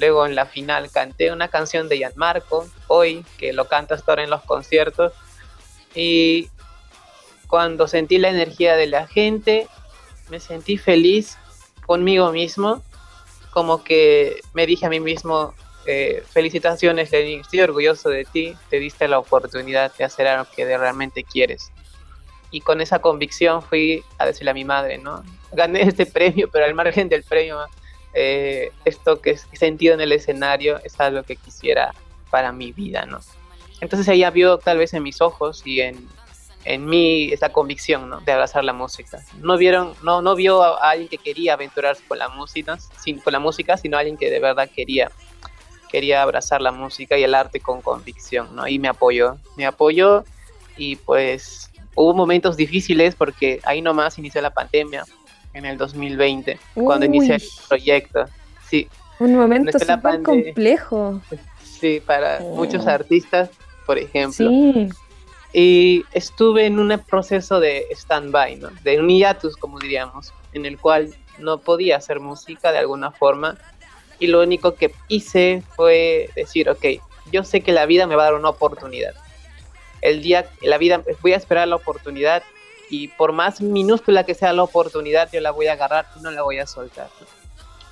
luego 0.00 0.26
en 0.26 0.34
la 0.34 0.46
final 0.46 0.90
canté 0.90 1.30
una 1.30 1.48
canción 1.48 1.88
de 1.88 1.98
Gianmarco, 1.98 2.66
hoy, 2.88 3.24
que 3.38 3.52
lo 3.52 3.68
canta 3.68 3.94
hasta 3.94 4.12
ahora 4.12 4.24
en 4.24 4.30
los 4.30 4.42
conciertos, 4.42 5.12
y 5.94 6.48
cuando 7.46 7.86
sentí 7.86 8.18
la 8.18 8.30
energía 8.30 8.76
de 8.76 8.86
la 8.86 9.06
gente, 9.06 9.68
me 10.30 10.40
sentí 10.40 10.78
feliz 10.78 11.36
conmigo 11.86 12.32
mismo 12.32 12.82
como 13.50 13.82
que 13.82 14.40
me 14.54 14.66
dije 14.66 14.86
a 14.86 14.88
mí 14.88 15.00
mismo, 15.00 15.54
eh, 15.86 16.22
felicitaciones 16.30 17.10
Lenin, 17.10 17.40
estoy 17.40 17.60
orgulloso 17.60 18.08
de 18.08 18.24
ti, 18.24 18.56
te 18.68 18.78
diste 18.78 19.08
la 19.08 19.18
oportunidad 19.18 19.92
de 19.96 20.04
hacer 20.04 20.26
algo 20.26 20.50
que 20.54 20.64
realmente 20.64 21.24
quieres. 21.24 21.72
Y 22.52 22.60
con 22.60 22.80
esa 22.80 23.00
convicción 23.00 23.62
fui 23.62 24.02
a 24.18 24.26
decirle 24.26 24.50
a 24.50 24.54
mi 24.54 24.64
madre, 24.64 24.98
¿no? 24.98 25.22
Gané 25.52 25.82
este 25.82 26.06
premio, 26.06 26.48
pero 26.50 26.64
al 26.64 26.74
margen 26.74 27.08
del 27.08 27.22
premio, 27.22 27.64
eh, 28.14 28.72
esto 28.84 29.20
que 29.20 29.30
he 29.30 29.56
sentido 29.56 29.94
en 29.94 30.00
el 30.00 30.12
escenario 30.12 30.80
es 30.84 30.98
algo 31.00 31.22
que 31.22 31.36
quisiera 31.36 31.94
para 32.30 32.52
mi 32.52 32.72
vida, 32.72 33.06
¿no? 33.06 33.20
Entonces 33.80 34.06
ella 34.08 34.30
vio 34.30 34.58
tal 34.58 34.78
vez 34.78 34.92
en 34.94 35.02
mis 35.02 35.20
ojos 35.20 35.62
y 35.64 35.80
en, 35.80 36.08
en 36.64 36.86
mí 36.86 37.32
esa 37.32 37.50
convicción 37.50 38.10
¿no? 38.10 38.20
de 38.20 38.32
abrazar 38.32 38.64
la 38.64 38.72
música. 38.72 39.24
No 39.38 39.56
vieron, 39.56 39.94
no, 40.02 40.20
no 40.20 40.34
vio 40.34 40.62
a, 40.62 40.90
alguien 40.90 41.08
que 41.08 41.18
quería 41.18 41.54
aventurarse 41.54 42.02
con 42.06 42.18
la 42.18 42.28
música, 42.28 42.78
sin, 43.02 43.18
con 43.20 43.32
la 43.32 43.38
música, 43.38 43.76
sino 43.76 43.96
a 43.96 44.00
alguien 44.00 44.18
que 44.18 44.30
de 44.30 44.40
verdad 44.40 44.68
quería, 44.74 45.10
quería 45.90 46.22
abrazar 46.22 46.60
la 46.60 46.72
música 46.72 47.16
y 47.16 47.22
el 47.22 47.34
arte 47.34 47.60
con 47.60 47.80
convicción, 47.80 48.54
¿no? 48.54 48.68
Y 48.68 48.78
me 48.78 48.88
apoyó, 48.88 49.38
me 49.56 49.64
apoyó 49.66 50.24
y 50.76 50.96
pues 50.96 51.70
hubo 51.94 52.12
momentos 52.12 52.56
difíciles 52.56 53.14
porque 53.14 53.60
ahí 53.64 53.80
nomás 53.80 54.18
inició 54.18 54.42
la 54.42 54.50
pandemia 54.50 55.04
en 55.54 55.64
el 55.64 55.76
2020, 55.76 56.58
cuando 56.74 57.06
inicié 57.06 57.36
el 57.36 57.42
proyecto. 57.68 58.24
Sí. 58.68 58.88
Un 59.18 59.36
momento 59.36 59.78
súper 59.78 60.22
complejo. 60.22 61.20
Sí, 61.62 62.00
para 62.04 62.40
muchos 62.40 62.86
artistas, 62.86 63.50
por 63.86 63.98
ejemplo. 63.98 64.48
Sí 64.48 64.88
y 65.52 66.04
estuve 66.12 66.66
en 66.66 66.78
un 66.78 66.96
proceso 66.98 67.58
de 67.60 67.86
stand-by, 67.92 68.56
¿no? 68.56 68.70
de 68.82 69.00
un 69.00 69.08
hiatus, 69.08 69.56
como 69.56 69.78
diríamos, 69.78 70.32
en 70.52 70.64
el 70.64 70.78
cual 70.78 71.12
no 71.38 71.58
podía 71.58 71.96
hacer 71.96 72.20
música 72.20 72.70
de 72.72 72.78
alguna 72.78 73.10
forma 73.10 73.58
y 74.18 74.28
lo 74.28 74.42
único 74.42 74.74
que 74.74 74.92
hice 75.08 75.62
fue 75.74 76.30
decir, 76.36 76.68
ok, 76.68 76.84
yo 77.32 77.42
sé 77.42 77.62
que 77.62 77.72
la 77.72 77.86
vida 77.86 78.06
me 78.06 78.16
va 78.16 78.22
a 78.22 78.26
dar 78.26 78.34
una 78.34 78.50
oportunidad. 78.50 79.14
El 80.02 80.22
día, 80.22 80.46
la 80.62 80.78
vida, 80.78 81.02
voy 81.20 81.32
a 81.32 81.36
esperar 81.36 81.68
la 81.68 81.76
oportunidad 81.76 82.42
y 82.90 83.08
por 83.08 83.32
más 83.32 83.60
minúscula 83.60 84.24
que 84.24 84.34
sea 84.34 84.52
la 84.52 84.62
oportunidad, 84.62 85.30
yo 85.32 85.40
la 85.40 85.52
voy 85.52 85.68
a 85.68 85.72
agarrar 85.72 86.06
y 86.18 86.20
no 86.20 86.30
la 86.30 86.42
voy 86.42 86.58
a 86.58 86.66
soltar. 86.66 87.08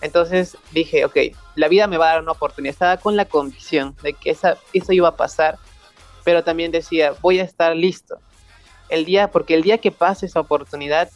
Entonces 0.00 0.56
dije, 0.72 1.04
ok, 1.04 1.16
la 1.54 1.68
vida 1.68 1.86
me 1.86 1.96
va 1.96 2.10
a 2.10 2.12
dar 2.14 2.22
una 2.22 2.32
oportunidad. 2.32 2.72
Estaba 2.72 2.96
con 2.98 3.16
la 3.16 3.24
convicción 3.24 3.96
de 4.02 4.12
que 4.12 4.30
esa, 4.30 4.56
eso 4.72 4.92
iba 4.92 5.08
a 5.08 5.16
pasar 5.16 5.58
pero 6.28 6.44
también 6.44 6.70
decía, 6.70 7.14
voy 7.22 7.40
a 7.40 7.42
estar 7.42 7.74
listo. 7.74 8.20
El 8.90 9.06
día, 9.06 9.30
porque 9.30 9.54
el 9.54 9.62
día 9.62 9.78
que 9.78 9.90
pase 9.90 10.26
esa 10.26 10.40
oportunidad, 10.40 11.08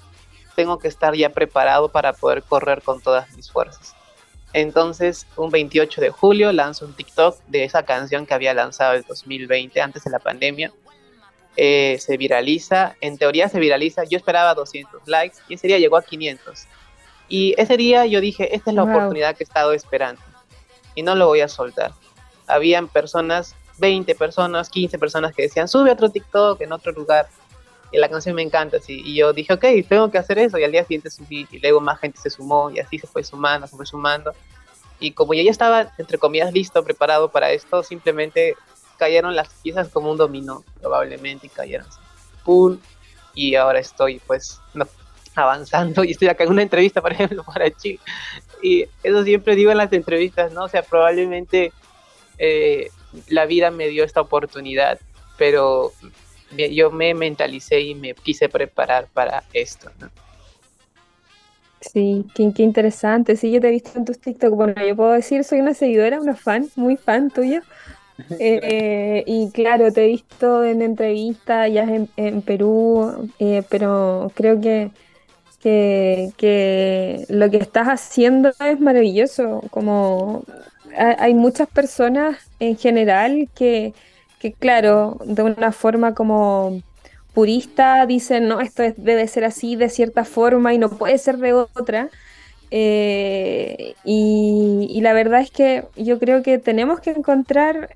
tengo 0.54 0.78
que 0.78 0.88
estar 0.88 1.14
ya 1.14 1.28
preparado 1.28 1.90
para 1.90 2.14
poder 2.14 2.42
correr 2.42 2.80
con 2.80 3.02
todas 3.02 3.30
mis 3.36 3.52
fuerzas. 3.52 3.94
Entonces, 4.54 5.26
un 5.36 5.50
28 5.50 6.00
de 6.00 6.08
julio 6.08 6.50
lanzo 6.52 6.86
un 6.86 6.94
TikTok 6.94 7.38
de 7.48 7.64
esa 7.64 7.82
canción 7.82 8.24
que 8.24 8.32
había 8.32 8.54
lanzado 8.54 8.94
el 8.94 9.02
2020, 9.02 9.82
antes 9.82 10.02
de 10.02 10.10
la 10.10 10.18
pandemia. 10.18 10.72
Eh, 11.56 11.98
se 12.00 12.16
viraliza, 12.16 12.96
en 13.00 13.18
teoría 13.18 13.48
se 13.48 13.60
viraliza, 13.60 14.04
yo 14.04 14.16
esperaba 14.16 14.54
200 14.54 15.06
likes 15.06 15.36
y 15.48 15.54
ese 15.54 15.66
día 15.66 15.78
llegó 15.78 15.96
a 15.96 16.02
500. 16.02 16.66
Y 17.28 17.54
ese 17.58 17.76
día 17.76 18.06
yo 18.06 18.20
dije, 18.20 18.54
esta 18.54 18.70
es 18.70 18.76
la 18.76 18.84
oportunidad 18.84 19.36
que 19.36 19.44
he 19.44 19.46
estado 19.46 19.72
esperando 19.72 20.20
y 20.94 21.02
no 21.02 21.14
lo 21.14 21.26
voy 21.26 21.40
a 21.40 21.48
soltar. 21.48 21.92
Habían 22.46 22.88
personas 22.88 23.54
20 23.78 24.14
personas, 24.14 24.68
15 24.70 24.98
personas 24.98 25.34
que 25.34 25.42
decían, 25.42 25.68
sube 25.68 25.90
otro 25.90 26.10
TikTok 26.10 26.60
en 26.60 26.72
otro 26.72 26.92
lugar. 26.92 27.28
Y 27.90 27.98
la 27.98 28.08
canción 28.08 28.34
me 28.34 28.42
encanta, 28.42 28.78
así. 28.78 29.02
Y 29.04 29.16
yo 29.16 29.32
dije, 29.32 29.52
ok, 29.52 29.64
tengo 29.86 30.10
que 30.10 30.18
hacer 30.18 30.38
eso. 30.38 30.56
Y 30.58 30.64
al 30.64 30.72
día 30.72 30.82
siguiente 30.82 31.10
subí. 31.10 31.46
Y 31.50 31.58
luego 31.58 31.80
más 31.80 32.00
gente 32.00 32.18
se 32.18 32.30
sumó. 32.30 32.70
Y 32.70 32.78
así 32.78 32.98
se 32.98 33.06
fue 33.06 33.22
sumando, 33.22 33.66
se 33.66 33.76
fue 33.76 33.84
sumando. 33.84 34.32
Y 34.98 35.12
como 35.12 35.34
yo 35.34 35.42
ya 35.42 35.50
estaba, 35.50 35.92
entre 35.98 36.16
comillas, 36.16 36.52
listo, 36.52 36.82
preparado 36.84 37.30
para 37.30 37.50
esto, 37.50 37.82
simplemente 37.82 38.54
cayeron 39.02 39.34
las 39.34 39.48
piezas 39.64 39.88
como 39.88 40.12
un 40.12 40.16
dominó, 40.16 40.62
probablemente. 40.80 41.48
Y 41.48 41.50
cayeron. 41.50 41.88
¡Pum! 42.44 42.78
Y 43.34 43.56
ahora 43.56 43.80
estoy, 43.80 44.20
pues, 44.20 44.60
avanzando 45.34 46.04
y 46.04 46.12
estoy 46.12 46.28
acá 46.28 46.44
en 46.44 46.50
una 46.50 46.62
entrevista, 46.62 47.02
por 47.02 47.12
ejemplo, 47.12 47.42
para 47.52 47.68
Chile. 47.72 47.98
Y 48.62 48.84
eso 49.02 49.24
siempre 49.24 49.56
digo 49.56 49.72
en 49.72 49.78
las 49.78 49.92
entrevistas, 49.92 50.52
¿no? 50.52 50.64
O 50.64 50.68
sea, 50.68 50.84
probablemente 50.84 51.72
eh, 52.38 52.90
la 53.28 53.44
vida 53.46 53.72
me 53.72 53.88
dio 53.88 54.04
esta 54.04 54.20
oportunidad, 54.20 55.00
pero 55.36 55.90
yo 56.70 56.92
me 56.92 57.12
mentalicé 57.14 57.80
y 57.80 57.96
me 57.96 58.14
quise 58.14 58.48
preparar 58.48 59.08
para 59.12 59.42
esto, 59.52 59.90
¿no? 59.98 60.10
Sí, 61.80 62.24
qué, 62.36 62.52
qué 62.54 62.62
interesante. 62.62 63.34
Sí, 63.34 63.50
yo 63.50 63.60
te 63.60 63.68
he 63.68 63.72
visto 63.72 63.98
en 63.98 64.04
tus 64.04 64.18
TikTok. 64.20 64.54
Bueno, 64.54 64.86
yo 64.86 64.94
puedo 64.94 65.10
decir, 65.10 65.42
soy 65.42 65.60
una 65.60 65.74
seguidora, 65.74 66.20
una 66.20 66.36
fan, 66.36 66.68
muy 66.76 66.96
fan 66.96 67.30
tuya. 67.30 67.62
Eh, 68.38 69.24
y 69.26 69.50
claro, 69.50 69.92
te 69.92 70.04
he 70.04 70.08
visto 70.08 70.64
en 70.64 70.82
entrevistas 70.82 71.72
ya 71.72 71.84
en, 72.16 72.42
Perú, 72.42 73.30
eh, 73.38 73.62
pero 73.68 74.30
creo 74.34 74.60
que, 74.60 74.90
que, 75.60 77.24
lo 77.28 77.50
que 77.50 77.56
estás 77.58 77.88
haciendo 77.88 78.52
es 78.60 78.80
maravilloso. 78.80 79.62
Como 79.70 80.44
hay 80.96 81.34
muchas 81.34 81.68
personas 81.68 82.38
en 82.60 82.76
general 82.76 83.48
que, 83.54 83.94
que, 84.40 84.52
claro, 84.52 85.18
de 85.24 85.42
una 85.42 85.72
forma 85.72 86.14
como 86.14 86.82
purista 87.32 88.04
dicen, 88.06 88.48
no, 88.48 88.60
esto 88.60 88.82
debe 88.96 89.26
ser 89.28 89.44
así 89.44 89.76
de 89.76 89.88
cierta 89.88 90.24
forma 90.24 90.74
y 90.74 90.78
no 90.78 90.90
puede 90.90 91.18
ser 91.18 91.38
de 91.38 91.54
otra. 91.54 92.10
Eh, 92.70 93.94
y, 94.04 94.86
y, 94.90 95.00
la 95.02 95.12
verdad 95.12 95.42
es 95.42 95.50
que 95.50 95.84
yo 95.94 96.18
creo 96.18 96.42
que 96.42 96.58
tenemos 96.58 97.00
que 97.00 97.10
encontrar 97.10 97.90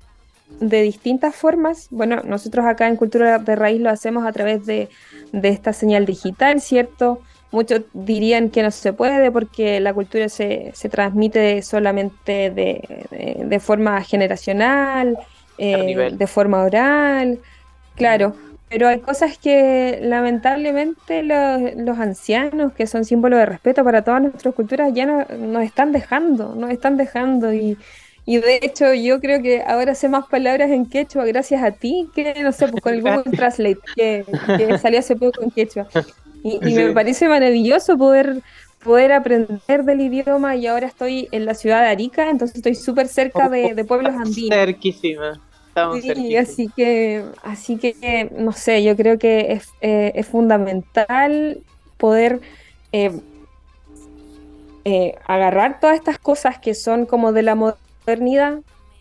de 0.59 0.81
distintas 0.81 1.35
formas. 1.35 1.87
Bueno, 1.91 2.21
nosotros 2.23 2.65
acá 2.65 2.87
en 2.87 2.95
Cultura 2.95 3.39
de 3.39 3.55
Raíz 3.55 3.81
lo 3.81 3.89
hacemos 3.89 4.25
a 4.25 4.31
través 4.31 4.65
de, 4.65 4.89
esta 5.31 5.73
señal 5.73 6.05
digital, 6.05 6.61
¿cierto? 6.61 7.21
Muchos 7.51 7.81
dirían 7.93 8.49
que 8.49 8.63
no 8.63 8.71
se 8.71 8.93
puede 8.93 9.31
porque 9.31 9.79
la 9.79 9.93
cultura 9.93 10.29
se, 10.29 10.71
se 10.73 10.89
transmite 10.89 11.61
solamente 11.61 12.49
de, 12.49 13.59
forma 13.59 14.01
generacional, 14.03 15.17
eh, 15.57 16.11
de 16.11 16.27
forma 16.27 16.63
oral, 16.63 17.39
claro. 17.95 18.35
Pero 18.69 18.89
hay 18.89 18.99
cosas 18.99 19.37
que 19.37 19.99
lamentablemente 20.01 21.23
los, 21.23 21.73
los, 21.77 21.99
ancianos, 21.99 22.73
que 22.73 22.85
son 22.85 23.05
símbolos 23.05 23.39
de 23.39 23.45
respeto 23.45 23.81
para 23.85 24.01
todas 24.01 24.21
nuestras 24.21 24.53
culturas, 24.53 24.91
ya 24.93 25.05
no, 25.05 25.25
nos 25.37 25.63
están 25.63 25.93
dejando, 25.93 26.53
nos 26.53 26.71
están 26.71 26.97
dejando 26.97 27.53
y, 27.53 27.77
y 28.29 28.39
de 28.39 28.59
hecho, 28.61 28.93
yo 28.93 29.21
creo 29.21 29.41
que 29.41 29.63
ahora 29.65 29.95
sé 29.95 30.09
más 30.09 30.27
palabras 30.27 30.69
en 30.69 30.85
quechua 30.85 31.23
gracias 31.23 31.63
a 31.63 31.71
ti 31.71 32.09
que, 32.13 32.35
no 32.43 32.51
sé, 32.51 32.67
pues 32.67 32.83
con 32.83 32.93
el 32.93 33.01
Google 33.01 33.23
Translate 33.31 33.79
que, 33.95 34.25
salió 34.81 34.99
hace 34.99 35.15
poco 35.15 35.41
en 35.41 35.49
quechua. 35.49 35.87
Y, 36.43 36.59
me 36.59 36.91
parece 36.91 37.29
maravilloso 37.29 37.97
poder, 37.97 38.41
poder 38.83 39.13
aprender 39.13 39.85
del 39.85 40.01
idioma 40.01 40.57
y 40.57 40.67
ahora 40.67 40.87
estoy 40.87 41.29
en 41.31 41.45
la 41.45 41.53
ciudad 41.53 41.81
de 41.83 41.87
Arica, 41.87 42.29
entonces 42.29 42.57
estoy 42.57 42.75
súper 42.75 43.07
cerca 43.07 43.47
de, 43.47 43.85
pueblos 43.85 44.13
andinos. 44.13 44.57
Cerquísima. 44.57 45.39
Estamos 45.69 46.01
sí, 46.01 46.35
así 46.35 46.69
que, 46.75 47.23
así 47.43 47.77
que, 47.77 48.29
no 48.37 48.51
sé, 48.51 48.83
yo 48.83 48.97
creo 48.97 49.17
que 49.17 49.53
es, 49.53 49.69
eh, 49.79 50.11
es 50.15 50.27
fundamental 50.27 51.61
poder 51.95 52.41
eh, 52.91 53.21
eh, 54.83 55.15
agarrar 55.25 55.79
todas 55.79 55.95
estas 55.95 56.19
cosas 56.19 56.59
que 56.59 56.73
son 56.73 57.05
como 57.05 57.31
de 57.31 57.43
la 57.43 57.55
modernidad, 57.55 57.86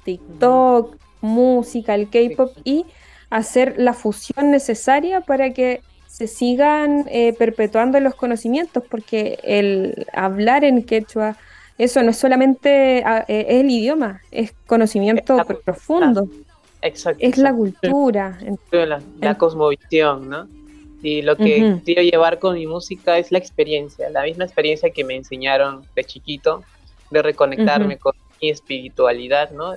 TikTok, 0.05 0.97
música, 1.21 1.95
el 1.95 2.09
K-pop 2.09 2.57
y 2.64 2.85
hacer 3.31 3.75
la 3.77 3.92
fusión 3.92 4.51
necesaria 4.51 5.21
para 5.21 5.53
que 5.53 5.81
se 6.07 6.27
sigan 6.27 7.05
eh, 7.09 7.35
perpetuando 7.35 8.01
los 8.01 8.14
conocimientos, 8.14 8.83
porque 8.88 9.38
el 9.42 10.07
hablar 10.12 10.64
en 10.64 10.83
quechua, 10.83 11.37
eso 11.77 12.03
no 12.03 12.11
es 12.11 12.16
solamente 12.16 13.03
ah, 13.05 13.25
eh, 13.29 13.47
es 13.49 13.61
el 13.61 13.71
idioma, 13.71 14.23
es 14.31 14.55
conocimiento 14.66 15.37
profundo. 15.64 16.29
Exacto. 16.81 17.19
Es 17.23 17.37
la 17.37 17.53
cultura. 17.53 18.38
La, 19.21 19.37
cosmovisión, 19.37 20.29
¿no? 20.29 20.49
Y 21.03 21.23
lo 21.23 21.37
que 21.37 21.81
quiero 21.85 22.03
llevar 22.03 22.38
con 22.38 22.55
mi 22.55 22.66
música 22.66 23.19
es 23.19 23.31
la 23.31 23.38
experiencia, 23.38 24.09
la 24.09 24.23
misma 24.23 24.45
experiencia 24.45 24.90
que 24.90 25.05
me 25.05 25.16
enseñaron 25.16 25.83
de 25.95 26.05
chiquito, 26.05 26.62
de 27.11 27.23
reconectarme 27.23 27.99
con 27.99 28.14
mi 28.40 28.51
espiritualidad, 28.51 29.51
¿no? 29.51 29.77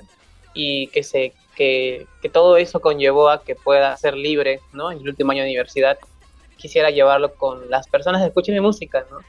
Y 0.53 0.87
que, 0.87 1.03
se, 1.03 1.33
que, 1.55 2.07
que, 2.21 2.29
todo 2.29 2.57
eso 2.57 2.79
conllevó 2.79 3.29
a 3.29 3.43
que 3.43 3.55
pueda 3.55 3.95
ser 3.97 4.15
libre, 4.15 4.59
¿no? 4.73 4.91
En 4.91 4.99
el 4.99 5.09
último 5.09 5.31
año 5.31 5.43
de 5.43 5.49
universidad, 5.49 5.97
quisiera 6.57 6.89
llevarlo 6.89 7.33
con 7.33 7.69
las 7.69 7.87
personas 7.87 8.21
que 8.21 8.27
escuchen 8.27 8.53
mi 8.53 8.61
música, 8.61 9.05
¿no? 9.09 9.19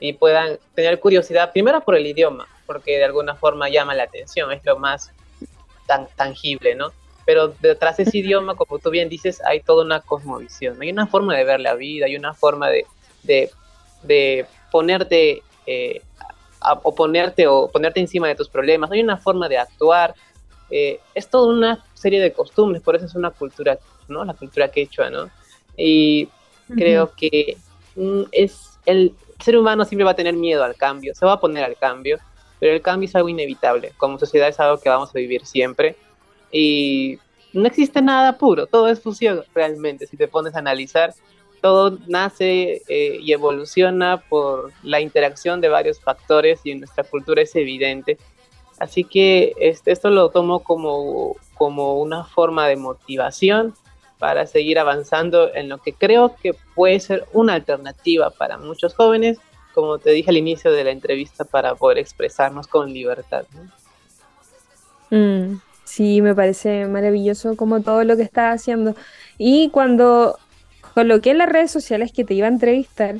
Y 0.00 0.12
puedan 0.14 0.58
tener 0.74 0.98
curiosidad, 1.00 1.52
primero 1.52 1.80
por 1.80 1.96
el 1.96 2.06
idioma, 2.06 2.46
porque 2.66 2.98
de 2.98 3.04
alguna 3.04 3.34
forma 3.34 3.68
llama 3.68 3.94
la 3.94 4.04
atención, 4.04 4.52
es 4.52 4.64
lo 4.64 4.78
más 4.78 5.10
tan 5.86 6.06
tangible, 6.16 6.74
¿no? 6.74 6.92
Pero 7.24 7.48
detrás 7.48 7.98
de 7.98 8.04
ese 8.04 8.18
idioma, 8.18 8.54
como 8.54 8.78
tú 8.78 8.90
bien 8.90 9.08
dices, 9.08 9.42
hay 9.44 9.60
toda 9.60 9.84
una 9.84 10.00
cosmovisión, 10.00 10.80
hay 10.80 10.90
una 10.90 11.06
forma 11.06 11.36
de 11.36 11.44
ver 11.44 11.60
la 11.60 11.74
vida, 11.74 12.06
hay 12.06 12.16
una 12.16 12.32
forma 12.32 12.70
de, 12.70 12.86
de, 13.22 13.50
de 14.02 14.46
ponerte 14.70 15.42
eh, 15.66 16.02
o 16.82 16.94
ponerte 16.94 17.46
o 17.46 17.68
ponerte 17.68 18.00
encima 18.00 18.28
de 18.28 18.34
tus 18.34 18.48
problemas, 18.48 18.90
hay 18.90 19.00
una 19.00 19.16
forma 19.16 19.48
de 19.48 19.58
actuar, 19.58 20.14
eh, 20.70 21.00
es 21.14 21.28
toda 21.28 21.52
una 21.52 21.84
serie 21.94 22.20
de 22.20 22.32
costumbres, 22.32 22.82
por 22.82 22.96
eso 22.96 23.06
es 23.06 23.14
una 23.14 23.30
cultura, 23.30 23.78
¿no? 24.08 24.24
La 24.24 24.34
cultura 24.34 24.68
quechua, 24.68 25.10
¿no? 25.10 25.30
Y 25.76 26.28
creo 26.74 27.12
que 27.14 27.56
mm, 27.96 28.22
es 28.32 28.78
el 28.84 29.14
ser 29.38 29.56
humano 29.56 29.84
siempre 29.84 30.04
va 30.04 30.10
a 30.12 30.16
tener 30.16 30.34
miedo 30.34 30.64
al 30.64 30.74
cambio, 30.74 31.14
se 31.14 31.24
va 31.24 31.34
a 31.34 31.40
poner 31.40 31.64
al 31.64 31.76
cambio, 31.76 32.18
pero 32.58 32.74
el 32.74 32.82
cambio 32.82 33.08
es 33.08 33.14
algo 33.14 33.28
inevitable, 33.28 33.92
como 33.96 34.18
sociedad 34.18 34.48
es 34.48 34.58
algo 34.58 34.80
que 34.80 34.88
vamos 34.88 35.10
a 35.10 35.18
vivir 35.18 35.46
siempre. 35.46 35.96
Y 36.50 37.18
no 37.52 37.66
existe 37.66 38.02
nada 38.02 38.36
puro, 38.38 38.66
todo 38.66 38.88
es 38.88 39.00
fusión 39.00 39.42
realmente, 39.54 40.06
si 40.06 40.16
te 40.16 40.28
pones 40.28 40.54
a 40.54 40.58
analizar 40.58 41.14
todo 41.60 41.98
nace 42.06 42.82
eh, 42.88 43.18
y 43.20 43.32
evoluciona 43.32 44.22
por 44.28 44.72
la 44.82 45.00
interacción 45.00 45.60
de 45.60 45.68
varios 45.68 46.00
factores 46.00 46.60
y 46.64 46.72
en 46.72 46.80
nuestra 46.80 47.04
cultura 47.04 47.42
es 47.42 47.54
evidente. 47.56 48.18
Así 48.78 49.04
que 49.04 49.54
este, 49.58 49.92
esto 49.92 50.10
lo 50.10 50.30
tomo 50.30 50.60
como, 50.60 51.36
como 51.54 52.00
una 52.00 52.24
forma 52.24 52.68
de 52.68 52.76
motivación 52.76 53.74
para 54.18 54.46
seguir 54.46 54.78
avanzando 54.78 55.54
en 55.54 55.68
lo 55.68 55.78
que 55.78 55.92
creo 55.92 56.34
que 56.36 56.54
puede 56.74 57.00
ser 57.00 57.26
una 57.32 57.54
alternativa 57.54 58.30
para 58.30 58.58
muchos 58.58 58.94
jóvenes, 58.94 59.38
como 59.74 59.98
te 59.98 60.10
dije 60.10 60.30
al 60.30 60.36
inicio 60.36 60.72
de 60.72 60.84
la 60.84 60.90
entrevista, 60.90 61.44
para 61.44 61.74
poder 61.74 61.98
expresarnos 61.98 62.66
con 62.66 62.92
libertad. 62.92 63.44
Mm, 65.10 65.56
sí, 65.84 66.20
me 66.20 66.34
parece 66.34 66.86
maravilloso 66.86 67.56
como 67.56 67.80
todo 67.80 68.02
lo 68.04 68.16
que 68.16 68.22
estás 68.22 68.60
haciendo. 68.60 68.94
Y 69.38 69.70
cuando 69.70 70.36
coloqué 70.90 71.30
en 71.30 71.38
las 71.38 71.48
redes 71.48 71.70
sociales 71.70 72.12
que 72.12 72.24
te 72.24 72.34
iba 72.34 72.46
a 72.46 72.50
entrevistar, 72.50 73.16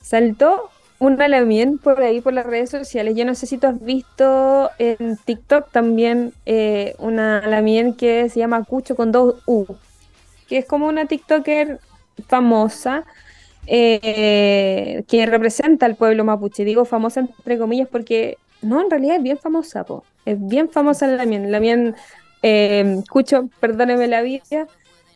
saltó 0.00 0.70
un 0.98 1.20
alamien 1.20 1.78
por 1.78 2.00
ahí 2.02 2.20
por 2.20 2.34
las 2.34 2.46
redes 2.46 2.70
sociales. 2.70 3.16
Yo 3.16 3.24
no 3.24 3.34
sé 3.34 3.46
si 3.46 3.56
tú 3.56 3.66
has 3.66 3.82
visto 3.82 4.70
en 4.78 5.16
TikTok 5.16 5.70
también 5.70 6.34
eh, 6.44 6.94
una 6.98 7.38
alamien 7.38 7.94
que 7.94 8.28
se 8.28 8.38
llama 8.38 8.64
Cucho 8.64 8.94
con 8.94 9.10
dos 9.10 9.42
U, 9.46 9.64
que 10.46 10.58
es 10.58 10.66
como 10.66 10.86
una 10.86 11.06
TikToker 11.06 11.80
famosa 12.28 13.04
eh, 13.66 15.04
que 15.08 15.26
representa 15.26 15.86
al 15.86 15.96
pueblo 15.96 16.24
mapuche. 16.24 16.64
Digo 16.64 16.84
famosa 16.84 17.20
entre 17.20 17.58
comillas 17.58 17.88
porque 17.88 18.36
no, 18.60 18.82
en 18.82 18.90
realidad 18.90 19.16
es 19.16 19.22
bien 19.22 19.38
famosa, 19.38 19.86
es 20.26 20.36
bien 20.38 20.68
famosa 20.68 21.06
la 21.06 21.16
Lamien. 21.16 21.50
La 21.50 21.94
eh, 22.42 23.02
Cucho, 23.10 23.48
perdóneme 23.58 24.06
la 24.06 24.22
vida, 24.22 24.66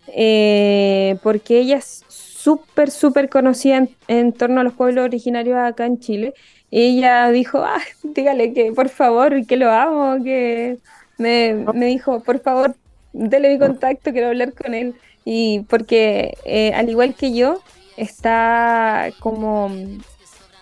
eh, 0.08 1.16
porque 1.22 1.58
ella 1.58 1.78
es 1.78 2.04
súper, 2.08 2.90
súper 2.90 3.28
conocida 3.28 3.86
en, 4.08 4.32
torno 4.32 4.60
a 4.60 4.64
los 4.64 4.74
pueblos 4.74 5.04
originarios 5.04 5.58
acá 5.58 5.86
en 5.86 5.98
Chile. 6.00 6.34
ella 6.70 7.30
dijo, 7.30 7.58
ah, 7.58 7.80
dígale 8.02 8.52
que 8.52 8.72
por 8.72 8.88
favor, 8.88 9.46
que 9.46 9.56
lo 9.56 9.70
amo, 9.70 10.22
que 10.22 10.78
me, 11.18 11.64
dijo, 11.86 12.20
por 12.20 12.40
favor, 12.40 12.76
dele 13.12 13.50
mi 13.50 13.58
contacto, 13.58 14.12
quiero 14.12 14.28
hablar 14.28 14.52
con 14.54 14.74
él. 14.74 14.94
Y 15.24 15.60
porque 15.70 16.34
eh, 16.44 16.72
al 16.74 16.88
igual 16.90 17.14
que 17.14 17.34
yo, 17.34 17.60
está 17.96 19.10
como, 19.20 19.70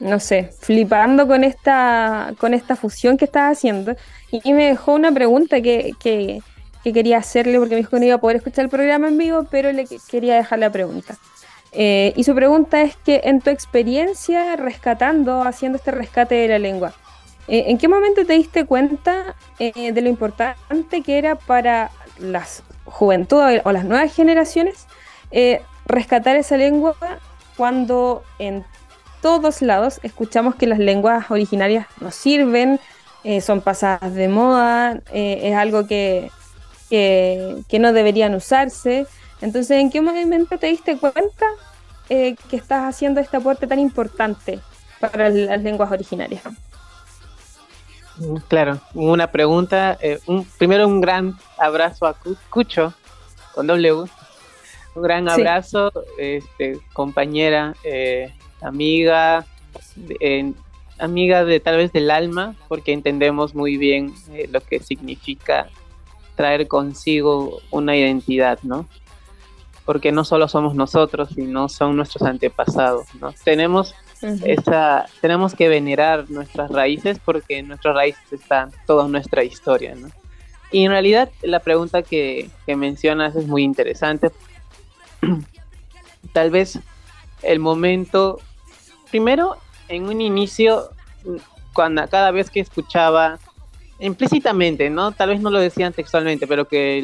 no 0.00 0.20
sé, 0.20 0.50
flipando 0.61 1.26
con 1.26 1.44
esta, 1.44 2.35
con 2.38 2.55
esta 2.55 2.76
fusión 2.76 3.16
que 3.16 3.24
está 3.24 3.48
haciendo. 3.48 3.96
Y 4.31 4.52
me 4.52 4.66
dejó 4.66 4.94
una 4.94 5.12
pregunta 5.12 5.61
que, 5.61 5.92
que, 6.00 6.42
que 6.83 6.92
quería 6.92 7.18
hacerle 7.18 7.59
porque 7.59 7.75
me 7.75 7.81
dijo 7.81 7.90
que 7.90 8.01
no 8.01 8.07
iba 8.07 8.16
a 8.16 8.21
poder 8.21 8.37
escuchar 8.37 8.64
el 8.64 8.71
programa 8.71 9.09
en 9.09 9.18
vivo, 9.18 9.47
pero 9.51 9.73
le 9.73 9.87
quería 10.11 10.37
dejar 10.37 10.59
la 10.59 10.71
pregunta. 10.71 11.16
Eh, 11.73 12.12
y 12.16 12.25
su 12.25 12.35
pregunta 12.35 12.83
es 12.83 12.97
que 12.97 13.23
en 13.25 13.40
tu 13.40 13.51
experiencia 13.51 14.57
rescatando, 14.57 15.42
haciendo 15.42 15.77
este 15.77 15.90
rescate 15.90 16.35
de 16.35 16.49
la 16.49 16.59
lengua, 16.59 16.92
eh, 17.49 17.64
¿en 17.68 17.79
qué 17.79 17.88
momento 17.88 18.27
te 18.27 18.35
diste 18.35 18.66
cuenta 18.66 19.35
eh, 19.59 19.92
de 19.92 20.01
lo 20.03 20.09
importante 20.09 21.03
que 21.03 21.18
era 21.18 21.35
para 21.37 21.90
las 22.18 22.62
juventudes 22.85 23.62
o 23.64 23.73
las 23.73 23.85
nuevas 23.85 24.14
generaciones 24.14 24.87
rescatar 25.87 26.37
esa 26.37 26.59
lengua 26.59 26.95
cuando 27.57 28.23
en 28.38 28.66
todos 29.23 29.62
lados 29.62 29.99
escuchamos 30.03 30.57
que 30.57 30.66
las 30.66 30.79
lenguas 30.79 31.31
originarias 31.31 31.87
no 32.03 32.11
sirven, 32.11 32.79
son 33.40 33.62
pasadas 33.62 34.14
de 34.14 34.29
moda, 34.29 35.01
es 35.11 35.57
algo 35.57 35.87
que, 35.87 36.31
que, 36.92 37.78
no 37.78 37.92
deberían 37.92 38.35
usarse. 38.35 39.07
Entonces, 39.40 39.78
¿en 39.78 39.90
qué 39.90 40.00
momento 40.00 40.59
te 40.59 40.66
diste 40.66 40.98
cuenta 40.98 41.46
eh, 42.09 42.37
que 42.50 42.57
estás 42.57 42.85
haciendo 42.85 43.20
este 43.20 43.38
aporte 43.38 43.66
tan 43.66 43.78
importante 43.78 44.61
para 45.00 45.31
las 45.31 45.62
lenguas 45.62 45.90
originarias? 45.90 46.42
Mm, 48.18 48.37
claro, 48.48 48.81
una 48.94 49.31
pregunta. 49.31 49.98
un, 50.26 50.44
primero, 50.59 50.87
un 50.87 51.00
gran 51.00 51.35
abrazo 51.59 52.07
a 52.07 52.14
Cucho 52.50 52.92
con 53.55 53.66
W. 53.66 54.05
Un 54.94 55.02
gran 55.02 55.28
abrazo, 55.31 55.90
este, 56.18 56.78
compañera, 56.92 57.74
amiga, 58.61 59.46
amiga 60.98 61.44
de 61.44 61.61
tal 61.61 61.78
vez 61.78 61.92
del 61.92 62.11
alma, 62.11 62.55
porque 62.68 62.92
entendemos 62.92 63.55
muy 63.55 63.76
bien 63.76 64.14
eh, 64.33 64.48
lo 64.50 64.61
que 64.61 64.81
significa 64.81 65.68
traer 66.35 66.68
consigo 66.68 67.61
una 67.71 67.97
identidad, 67.97 68.59
¿no? 68.62 68.88
Porque 69.85 70.12
no 70.12 70.25
solo 70.25 70.49
somos 70.49 70.75
nosotros, 70.75 71.31
sino 71.35 71.68
son 71.68 71.97
nuestros 71.97 72.23
antepasados, 72.23 73.07
¿no? 73.21 73.35
Tenemos 73.45 73.95
esa, 74.23 75.07
tenemos 75.21 75.55
que 75.55 75.68
venerar 75.68 76.31
nuestras 76.31 76.71
raíces 76.71 77.18
porque 77.25 77.59
en 77.59 77.68
nuestras 77.68 77.95
raíces 77.95 78.33
está 78.33 78.71
toda 78.87 79.09
nuestra 79.09 79.42
historia, 79.42 79.95
¿no? 79.95 80.09
Y 80.71 80.85
en 80.85 80.90
realidad 80.90 81.31
la 81.42 81.61
pregunta 81.61 82.03
que, 82.03 82.49
que 82.64 82.77
mencionas 82.77 83.37
es 83.37 83.47
muy 83.47 83.62
interesante. 83.62 84.31
Tal 86.33 86.51
vez 86.51 86.79
el 87.42 87.59
momento, 87.59 88.38
primero 89.11 89.57
en 89.88 90.05
un 90.05 90.21
inicio, 90.21 90.90
cuando 91.75 92.09
cada 92.09 92.31
vez 92.31 92.51
que 92.51 92.61
escuchaba 92.61 93.38
implícitamente, 94.03 94.91
¿no? 94.91 95.12
Tal 95.12 95.31
vez 95.31 95.41
no 95.41 95.51
lo 95.51 95.61
decían 95.61 95.93
textualmente, 95.93 96.47
pero 96.47 96.67
que 96.67 97.03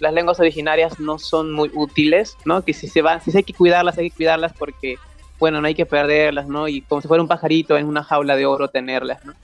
las 0.00 0.14
lenguas 0.14 0.40
originarias 0.40 0.98
no 0.98 1.18
son 1.18 1.52
muy 1.52 1.70
útiles, 1.74 2.36
¿no? 2.44 2.64
Que 2.64 2.72
si 2.72 2.88
se 2.88 3.02
van, 3.02 3.20
si 3.20 3.36
hay 3.36 3.42
que 3.42 3.52
cuidarlas, 3.52 3.98
hay 3.98 4.10
que 4.10 4.16
cuidarlas 4.16 4.52
porque, 4.58 4.96
bueno, 5.38 5.60
no 5.60 5.66
hay 5.66 5.74
que 5.74 5.86
perderlas, 5.86 6.48
¿no? 6.48 6.68
Y 6.68 6.80
como 6.80 7.02
si 7.02 7.08
fuera 7.08 7.22
un 7.22 7.28
pajarito 7.28 7.76
en 7.76 7.86
una 7.86 8.02
jaula 8.02 8.34
de 8.34 8.46
oro 8.46 8.68
tenerlas, 8.68 9.24
¿no? 9.24 9.34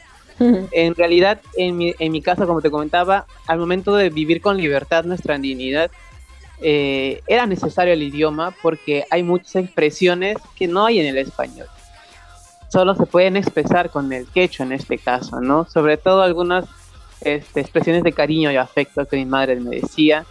En 0.73 0.95
realidad, 0.95 1.39
en 1.55 1.77
mi, 1.77 1.95
en 1.99 2.13
mi 2.13 2.23
caso, 2.23 2.47
como 2.47 2.63
te 2.63 2.71
comentaba, 2.71 3.27
al 3.47 3.59
momento 3.59 3.95
de 3.95 4.09
vivir 4.09 4.41
con 4.41 4.57
libertad 4.57 5.05
nuestra 5.05 5.37
dignidad, 5.37 5.91
eh, 6.63 7.21
era 7.27 7.45
necesario 7.45 7.93
el 7.93 8.03
idioma 8.03 8.55
porque 8.63 9.05
hay 9.11 9.23
muchas 9.23 9.57
expresiones 9.57 10.39
que 10.57 10.67
no 10.67 10.87
hay 10.87 11.01
en 11.01 11.07
el 11.09 11.19
español 11.19 11.67
solo 12.71 12.95
se 12.95 13.07
pueden 13.07 13.37
expresar 13.37 13.91
con 13.91 14.13
el 14.13 14.27
quechua 14.27 14.65
en 14.65 14.73
este 14.73 14.99
caso, 14.99 15.41
¿no? 15.41 15.67
Sobre 15.67 15.97
todo 15.97 16.23
algunas 16.23 16.67
este, 17.21 17.61
expresiones 17.61 18.03
de 18.03 18.13
cariño 18.13 18.51
y 18.51 18.57
afecto 18.57 19.05
que 19.07 19.17
mi 19.17 19.27
madre 19.27 19.57
me 19.57 19.81
decía, 19.81 20.25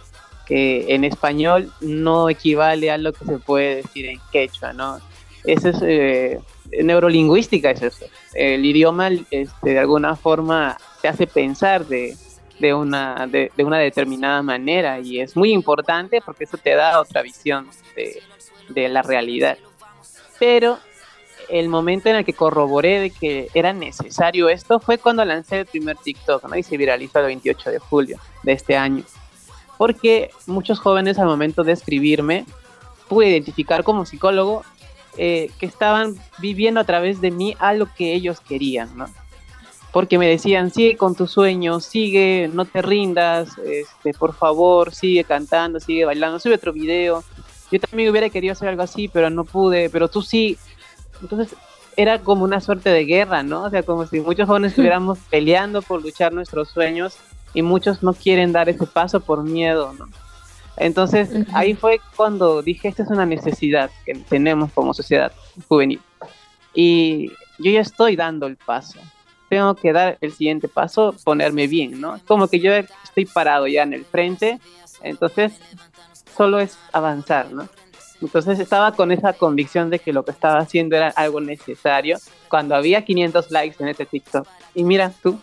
que 0.46 0.92
en 0.94 1.04
español 1.04 1.72
no 1.80 2.28
equivale 2.28 2.90
a 2.90 2.98
lo 2.98 3.12
que 3.12 3.24
se 3.24 3.38
puede 3.38 3.76
decir 3.76 4.06
en 4.06 4.20
quechua, 4.32 4.72
¿no? 4.72 4.98
Eso 5.44 5.68
es 5.68 5.76
eh, 5.82 6.40
neurolingüística, 6.82 7.70
es 7.70 7.82
eso. 7.82 8.06
El 8.34 8.64
idioma, 8.64 9.10
este, 9.30 9.70
de 9.70 9.78
alguna 9.78 10.16
forma, 10.16 10.76
te 11.00 11.06
hace 11.06 11.28
pensar 11.28 11.86
de, 11.86 12.16
de 12.58 12.74
una, 12.74 13.28
de, 13.28 13.52
una 13.58 13.78
determinada 13.78 14.42
manera 14.42 14.98
y 14.98 15.20
es 15.20 15.36
muy 15.36 15.52
importante 15.52 16.20
porque 16.20 16.44
eso 16.44 16.58
te 16.58 16.74
da 16.74 17.00
otra 17.00 17.22
visión 17.22 17.68
de, 17.94 18.20
de 18.70 18.88
la 18.88 19.02
realidad. 19.02 19.56
Pero 20.40 20.78
el 21.50 21.68
momento 21.68 22.08
en 22.08 22.16
el 22.16 22.24
que 22.24 22.32
corroboré 22.32 23.00
de 23.00 23.10
que 23.10 23.48
era 23.54 23.72
necesario 23.72 24.48
esto 24.48 24.80
fue 24.80 24.98
cuando 24.98 25.24
lancé 25.24 25.60
el 25.60 25.66
primer 25.66 25.96
TikTok, 25.96 26.48
¿no? 26.48 26.56
Y 26.56 26.62
se 26.62 26.76
viralizó 26.76 27.18
el 27.20 27.26
28 27.26 27.70
de 27.70 27.78
julio 27.78 28.18
de 28.42 28.52
este 28.52 28.76
año. 28.76 29.04
Porque 29.76 30.30
muchos 30.46 30.78
jóvenes 30.78 31.18
al 31.18 31.26
momento 31.26 31.64
de 31.64 31.72
escribirme 31.72 32.44
pude 33.08 33.28
identificar 33.28 33.82
como 33.82 34.06
psicólogo 34.06 34.62
eh, 35.16 35.50
que 35.58 35.66
estaban 35.66 36.16
viviendo 36.38 36.80
a 36.80 36.84
través 36.84 37.20
de 37.20 37.30
mí 37.30 37.56
algo 37.58 37.88
que 37.96 38.14
ellos 38.14 38.40
querían, 38.40 38.96
¿no? 38.96 39.06
Porque 39.92 40.18
me 40.18 40.28
decían, 40.28 40.70
sigue 40.70 40.96
con 40.96 41.16
tus 41.16 41.32
sueños, 41.32 41.84
sigue, 41.84 42.48
no 42.52 42.64
te 42.64 42.80
rindas, 42.80 43.58
este, 43.58 44.14
por 44.14 44.34
favor, 44.34 44.94
sigue 44.94 45.24
cantando, 45.24 45.80
sigue 45.80 46.04
bailando, 46.04 46.38
sube 46.38 46.54
otro 46.54 46.72
video. 46.72 47.24
Yo 47.72 47.80
también 47.80 48.08
hubiera 48.10 48.30
querido 48.30 48.52
hacer 48.52 48.68
algo 48.68 48.82
así, 48.82 49.08
pero 49.08 49.30
no 49.30 49.44
pude, 49.44 49.90
pero 49.90 50.08
tú 50.08 50.22
sí, 50.22 50.56
entonces 51.20 51.56
era 51.96 52.20
como 52.20 52.44
una 52.44 52.60
suerte 52.60 52.90
de 52.90 53.04
guerra, 53.04 53.42
¿no? 53.42 53.64
O 53.64 53.70
sea, 53.70 53.82
como 53.82 54.06
si 54.06 54.20
muchos 54.20 54.46
jóvenes 54.46 54.72
estuviéramos 54.72 55.18
peleando 55.30 55.82
por 55.82 56.02
luchar 56.02 56.32
nuestros 56.32 56.68
sueños 56.68 57.16
y 57.52 57.62
muchos 57.62 58.02
no 58.02 58.12
quieren 58.14 58.52
dar 58.52 58.68
ese 58.68 58.86
paso 58.86 59.20
por 59.20 59.42
miedo, 59.42 59.92
¿no? 59.98 60.06
Entonces 60.76 61.30
ahí 61.52 61.74
fue 61.74 62.00
cuando 62.16 62.62
dije, 62.62 62.88
esta 62.88 63.02
es 63.02 63.10
una 63.10 63.26
necesidad 63.26 63.90
que 64.06 64.14
tenemos 64.14 64.72
como 64.72 64.94
sociedad 64.94 65.32
juvenil. 65.68 66.00
Y 66.72 67.32
yo 67.58 67.70
ya 67.70 67.80
estoy 67.80 68.16
dando 68.16 68.46
el 68.46 68.56
paso. 68.56 68.98
Tengo 69.50 69.74
que 69.74 69.92
dar 69.92 70.16
el 70.20 70.32
siguiente 70.32 70.68
paso, 70.68 71.14
ponerme 71.24 71.66
bien, 71.66 72.00
¿no? 72.00 72.18
Como 72.26 72.48
que 72.48 72.60
yo 72.60 72.72
estoy 72.72 73.26
parado 73.26 73.66
ya 73.66 73.82
en 73.82 73.92
el 73.92 74.04
frente, 74.04 74.60
entonces 75.02 75.52
solo 76.36 76.60
es 76.60 76.78
avanzar, 76.92 77.50
¿no? 77.52 77.68
Entonces 78.20 78.58
estaba 78.58 78.92
con 78.92 79.12
esa 79.12 79.32
convicción 79.32 79.90
de 79.90 79.98
que 79.98 80.12
lo 80.12 80.24
que 80.24 80.30
estaba 80.30 80.58
haciendo 80.58 80.96
era 80.96 81.08
algo 81.08 81.40
necesario 81.40 82.18
cuando 82.48 82.74
había 82.74 83.04
500 83.04 83.50
likes 83.50 83.76
en 83.82 83.88
ese 83.88 84.04
TikTok. 84.06 84.46
Y 84.74 84.84
mira 84.84 85.12
tú, 85.22 85.38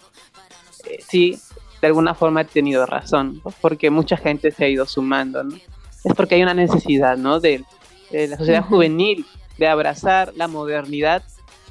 eh, 0.85 0.99
sí, 1.07 1.39
de 1.81 1.87
alguna 1.87 2.13
forma 2.13 2.41
he 2.41 2.45
tenido 2.45 2.85
razón, 2.85 3.41
porque 3.61 3.89
mucha 3.89 4.17
gente 4.17 4.51
se 4.51 4.65
ha 4.65 4.69
ido 4.69 4.85
sumando, 4.85 5.43
¿no? 5.43 5.55
Es 6.03 6.13
porque 6.15 6.35
hay 6.35 6.43
una 6.43 6.53
necesidad, 6.53 7.17
¿no? 7.17 7.39
De, 7.39 7.63
la 8.11 8.37
sociedad 8.37 8.63
juvenil, 8.63 9.25
de 9.57 9.67
abrazar 9.67 10.31
la 10.35 10.47
modernidad, 10.47 11.23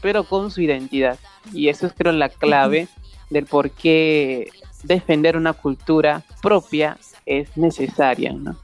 pero 0.02 0.24
con 0.24 0.50
su 0.50 0.60
identidad. 0.60 1.18
Y 1.52 1.68
eso 1.68 1.86
es 1.86 1.94
creo 1.94 2.12
la 2.12 2.28
clave 2.28 2.88
del 3.30 3.46
por 3.46 3.70
qué 3.70 4.50
defender 4.82 5.36
una 5.36 5.54
cultura 5.54 6.22
propia 6.42 6.98
es 7.24 7.56
necesaria, 7.56 8.32
¿no? 8.32 8.56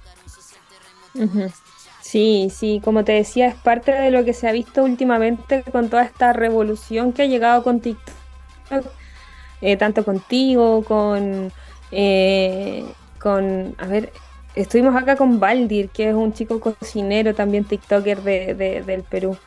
Sí, 2.13 2.51
sí, 2.55 2.83
como 2.85 3.05
te 3.05 3.13
decía, 3.13 3.47
es 3.47 3.55
parte 3.55 3.91
de 3.91 4.11
lo 4.11 4.23
que 4.23 4.35
se 4.35 4.47
ha 4.47 4.53
visto 4.53 4.85
últimamente 4.85 5.63
con 5.73 5.89
toda 5.89 6.03
esta 6.03 6.35
revolución 6.35 7.15
que 7.15 7.23
ha 7.23 7.27
llegado 7.27 7.63
con 7.63 7.81
TikTok, 7.81 8.85
eh, 9.63 9.79
tanto 9.79 10.05
contigo, 10.05 10.85
con, 10.85 11.51
eh, 11.91 12.85
con, 13.19 13.75
a 13.79 13.87
ver, 13.87 14.13
estuvimos 14.55 14.95
acá 14.95 15.17
con 15.17 15.41
Baldir, 15.41 15.89
que 15.89 16.11
es 16.11 16.15
un 16.15 16.35
chico 16.35 16.61
cocinero, 16.61 17.35
también 17.35 17.65
TikToker 17.65 18.21
de, 18.21 18.83
del 18.85 19.05
Perú, 19.05 19.39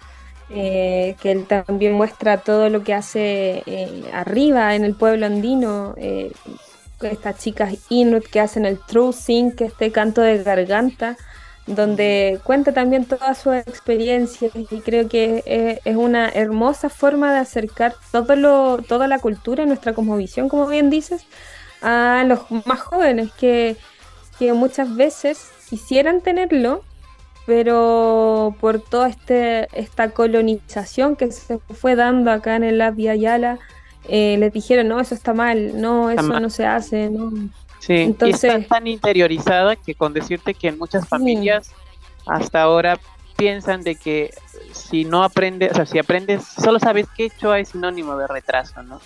eh, 0.50 1.16
que 1.22 1.34
él 1.34 1.46
también 1.46 1.94
muestra 1.94 2.38
todo 2.38 2.70
lo 2.70 2.84
que 2.84 2.96
hace 2.96 3.64
arriba 4.12 4.74
en 4.74 4.86
el 4.86 4.96
pueblo 4.96 5.28
andino, 5.28 5.94
estas 7.00 7.38
chicas 7.38 7.76
Inuit 7.90 8.26
que 8.26 8.40
hacen 8.40 8.66
el 8.66 8.80
True 8.80 9.14
Sing, 9.14 9.52
que 9.52 9.66
este 9.66 9.92
canto 9.92 10.22
de 10.22 10.42
garganta 10.42 11.16
donde 11.68 12.40
cuenta 12.44 12.74
también 12.74 13.06
toda 13.06 13.34
su 13.34 13.52
experiencia 13.52 14.50
y 14.54 14.82
creo 14.82 15.08
que 15.10 15.80
es, 15.84 15.96
una 15.96 16.30
hermosa 16.30 16.90
forma 16.90 17.34
de 17.34 17.40
acercar 17.40 17.96
todo 18.12 18.36
lo, 18.36 18.78
toda 18.78 19.08
la 19.08 19.20
cultura, 19.20 19.66
nuestra 19.66 19.94
cosmovisión, 19.94 20.48
como 20.48 20.68
bien 20.68 20.90
dices, 20.90 21.26
a 21.82 22.24
los 22.28 22.40
más 22.66 22.80
jóvenes 22.80 23.32
que, 23.34 23.78
muchas 24.54 24.96
veces 24.96 25.50
quisieran 25.70 26.22
tenerlo, 26.22 26.84
pero 27.46 28.56
por 28.60 28.82
toda 28.82 29.08
este, 29.08 29.68
esta 29.72 30.10
colonización 30.10 31.16
que 31.16 31.32
se 31.32 31.60
fue 31.60 31.96
dando 31.96 32.32
acá 32.32 32.56
en 32.56 32.64
el 32.64 32.92
Via 32.92 33.16
Yala, 33.16 33.60
eh, 34.08 34.36
les 34.38 34.54
dijeron, 34.54 34.90
no, 34.90 35.00
eso 35.00 35.16
está 35.16 35.34
mal, 35.34 35.80
no, 35.82 36.12
eso 36.12 36.40
no 36.40 36.50
se 36.50 36.66
hace, 36.66 37.10
no. 37.10 37.32
Sí, 37.86 37.94
Entonces, 37.98 38.44
y 38.44 38.48
está 38.48 38.68
tan 38.68 38.88
interiorizada 38.88 39.76
que 39.76 39.94
con 39.94 40.12
decirte 40.12 40.56
que 40.56 40.70
en 40.70 40.80
muchas 40.80 41.08
familias 41.08 41.72
hasta 42.26 42.64
ahora 42.64 43.00
piensan 43.36 43.84
de 43.84 43.96
que 43.96 44.34
si 44.72 45.06
no 45.06 45.24
aprendes, 45.24 45.72
o 45.72 45.76
sea, 45.76 45.86
si 45.86 46.00
aprendes, 46.00 46.44
solo 46.44 46.80
sabes 46.80 47.06
que 47.16 47.26
hecho 47.26 47.54
es 47.54 47.70
sinónimo 47.70 48.18
de 48.18 48.26
retraso, 48.26 48.82
¿no? 48.82 49.00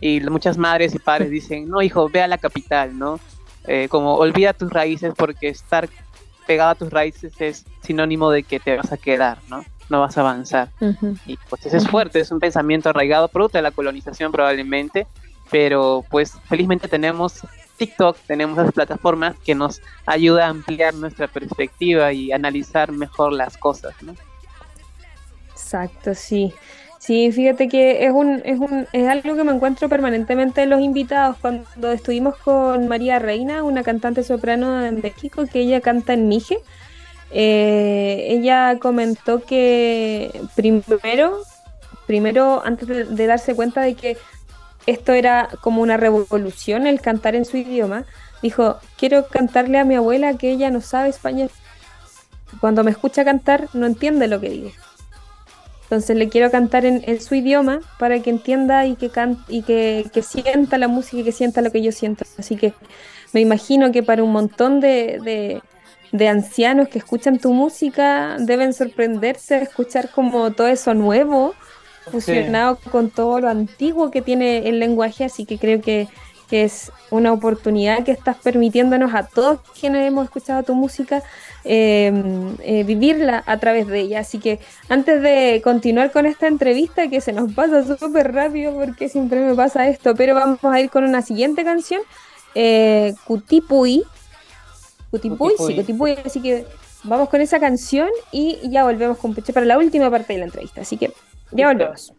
Y 0.00 0.20
muchas 0.20 0.56
madres 0.56 0.94
y 0.94 0.98
padres 0.98 1.30
dicen, 1.30 1.68
no, 1.68 1.82
hijo, 1.82 2.08
ve 2.08 2.22
a 2.22 2.26
la 2.26 2.38
capital, 2.38 2.98
¿no? 2.98 3.20
Eh, 3.66 3.88
como 3.90 4.14
olvida 4.14 4.54
tus 4.54 4.72
raíces 4.72 5.12
porque 5.14 5.48
estar 5.48 5.90
pegado 6.46 6.70
a 6.70 6.74
tus 6.74 6.90
raíces 6.90 7.34
es 7.38 7.66
sinónimo 7.82 8.30
de 8.30 8.44
que 8.44 8.60
te 8.60 8.78
vas 8.78 8.92
a 8.92 8.96
quedar, 8.96 9.40
¿no? 9.48 9.62
No 9.90 10.00
vas 10.00 10.16
a 10.16 10.22
avanzar. 10.22 10.70
Y 11.26 11.36
pues 11.50 11.66
eso 11.66 11.76
es 11.76 11.86
fuerte, 11.86 12.20
es 12.20 12.30
un 12.30 12.40
pensamiento 12.40 12.88
arraigado 12.88 13.28
producto 13.28 13.58
de 13.58 13.62
la 13.62 13.72
colonización 13.72 14.32
probablemente, 14.32 15.06
pero 15.50 16.02
pues 16.08 16.32
felizmente 16.48 16.88
tenemos 16.88 17.42
TikTok 17.76 18.16
tenemos 18.26 18.58
esas 18.58 18.72
plataformas 18.72 19.36
que 19.44 19.54
nos 19.54 19.80
ayuda 20.06 20.46
a 20.46 20.50
ampliar 20.50 20.94
nuestra 20.94 21.28
perspectiva 21.28 22.12
y 22.12 22.32
analizar 22.32 22.92
mejor 22.92 23.32
las 23.32 23.56
cosas, 23.56 23.94
¿no? 24.02 24.14
Exacto, 25.50 26.14
sí. 26.14 26.52
Sí, 26.98 27.32
fíjate 27.32 27.66
que 27.66 28.06
es 28.06 28.12
un, 28.12 28.42
es 28.44 28.60
un, 28.60 28.86
es 28.92 29.08
algo 29.08 29.34
que 29.34 29.42
me 29.42 29.50
encuentro 29.50 29.88
permanentemente 29.88 30.62
en 30.62 30.70
los 30.70 30.80
invitados. 30.80 31.36
Cuando 31.40 31.90
estuvimos 31.90 32.36
con 32.36 32.86
María 32.86 33.18
Reina, 33.18 33.64
una 33.64 33.82
cantante 33.82 34.22
soprano 34.22 34.78
de 34.78 34.92
México, 34.92 35.44
que 35.52 35.58
ella 35.58 35.80
canta 35.80 36.12
en 36.12 36.28
Mije, 36.28 36.58
eh, 37.32 38.26
ella 38.28 38.78
comentó 38.78 39.42
que 39.42 40.30
primero, 40.54 41.38
primero, 42.06 42.62
antes 42.64 42.86
de 42.86 43.26
darse 43.26 43.56
cuenta 43.56 43.80
de 43.80 43.94
que 43.94 44.16
esto 44.86 45.12
era 45.12 45.48
como 45.60 45.82
una 45.82 45.96
revolución, 45.96 46.86
el 46.86 47.00
cantar 47.00 47.34
en 47.34 47.44
su 47.44 47.56
idioma, 47.56 48.04
dijo, 48.42 48.78
quiero 48.96 49.26
cantarle 49.28 49.78
a 49.78 49.84
mi 49.84 49.94
abuela 49.94 50.34
que 50.34 50.50
ella 50.50 50.70
no 50.70 50.80
sabe 50.80 51.08
español. 51.08 51.50
Cuando 52.60 52.84
me 52.84 52.90
escucha 52.90 53.24
cantar, 53.24 53.68
no 53.72 53.86
entiende 53.86 54.26
lo 54.26 54.40
que 54.40 54.50
digo. 54.50 54.70
Entonces 55.84 56.16
le 56.16 56.28
quiero 56.28 56.50
cantar 56.50 56.86
en, 56.86 57.20
su 57.20 57.34
idioma 57.34 57.80
para 57.98 58.18
que 58.20 58.30
entienda 58.30 58.86
y 58.86 58.96
que 58.96 59.10
y 59.48 59.62
que, 59.62 60.22
sienta 60.22 60.78
la 60.78 60.88
música 60.88 61.18
y 61.18 61.24
que 61.24 61.32
sienta 61.32 61.60
lo 61.60 61.70
que 61.70 61.82
yo 61.82 61.92
siento. 61.92 62.24
Así 62.38 62.56
que 62.56 62.72
me 63.32 63.40
imagino 63.40 63.92
que 63.92 64.02
para 64.02 64.22
un 64.22 64.32
montón 64.32 64.80
de, 64.80 65.18
de, 65.22 65.62
de 66.12 66.28
ancianos 66.28 66.88
que 66.88 66.98
escuchan 66.98 67.38
tu 67.38 67.52
música 67.52 68.36
deben 68.38 68.72
sorprenderse 68.72 69.56
de 69.56 69.64
escuchar 69.64 70.10
como 70.10 70.52
todo 70.52 70.68
eso 70.68 70.94
nuevo, 70.94 71.54
fusionado 72.10 72.78
sí. 72.82 72.90
con 72.90 73.10
todo 73.10 73.40
lo 73.40 73.48
antiguo 73.48 74.10
que 74.10 74.22
tiene 74.22 74.68
el 74.68 74.78
lenguaje. 74.80 75.24
Así 75.24 75.44
que 75.44 75.58
creo 75.58 75.80
que, 75.80 76.08
que 76.48 76.64
es 76.64 76.92
una 77.10 77.32
oportunidad 77.32 78.04
que 78.04 78.12
estás 78.12 78.36
permitiéndonos 78.36 79.14
a 79.14 79.26
todos 79.26 79.60
quienes 79.78 80.06
hemos 80.06 80.24
escuchado 80.24 80.62
tu 80.62 80.74
música 80.74 81.22
eh, 81.64 82.12
eh, 82.64 82.82
vivirla 82.82 83.42
a 83.46 83.58
través 83.58 83.86
de 83.86 84.00
ella. 84.00 84.20
Así 84.20 84.38
que 84.38 84.58
antes 84.88 85.22
de 85.22 85.60
continuar 85.62 86.10
con 86.10 86.26
esta 86.26 86.48
entrevista, 86.48 87.08
que 87.08 87.20
se 87.20 87.32
nos 87.32 87.52
pasa 87.52 87.84
súper 87.96 88.32
rápido 88.32 88.74
porque 88.74 89.08
siempre 89.08 89.40
me 89.40 89.54
pasa 89.54 89.88
esto, 89.88 90.14
pero 90.14 90.34
vamos 90.34 90.58
a 90.64 90.80
ir 90.80 90.90
con 90.90 91.04
una 91.04 91.22
siguiente 91.22 91.64
canción, 91.64 92.02
eh, 92.54 93.14
Cutipuy. 93.24 94.02
Cutipuy, 95.10 95.52
sí, 95.58 95.76
Cutipuy. 95.76 96.16
Así 96.24 96.40
que 96.40 96.66
vamos 97.04 97.28
con 97.28 97.40
esa 97.40 97.60
canción 97.60 98.08
y 98.32 98.58
ya 98.68 98.84
volvemos 98.84 99.18
con 99.18 99.34
Peche 99.34 99.52
para 99.52 99.66
la 99.66 99.78
última 99.78 100.10
parte 100.10 100.32
de 100.32 100.40
la 100.40 100.46
entrevista. 100.46 100.80
Así 100.80 100.96
que 100.96 101.12
ya 101.52 101.68
volvemos. 101.68 102.12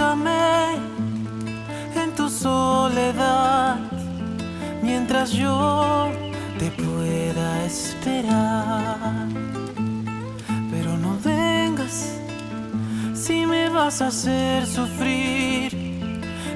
búscame 0.00 0.76
en 1.94 2.14
tu 2.14 2.28
soledad 2.28 3.78
mientras 4.82 5.32
yo 5.32 6.10
te 6.58 6.70
pueda 6.70 7.64
esperar. 7.64 9.26
Pero 10.70 10.96
no 10.96 11.18
vengas 11.24 12.18
si 13.14 13.46
me 13.46 13.68
vas 13.68 14.00
a 14.00 14.08
hacer 14.08 14.66
sufrir. 14.66 15.89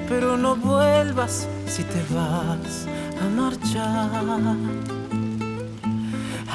Pero 0.07 0.37
no 0.37 0.55
vuelvas 0.55 1.47
si 1.67 1.83
te 1.83 2.01
vas 2.13 2.87
a 3.21 3.25
marchar. 3.29 4.55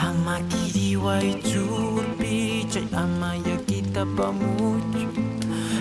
Amakiriwai 0.01 1.42
churpi 1.42 2.64
chay 2.72 2.88
amayakita 2.96 4.07
pamucho 4.16 5.09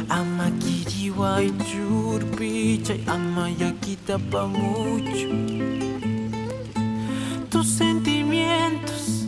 Amakiriwai 0.10 1.50
churpi 1.70 2.84
chay 2.84 3.00
amayakita 3.08 4.20
pa 4.30 4.46
mucho. 4.46 5.30
Tus 7.50 7.68
sentimientos 7.68 9.26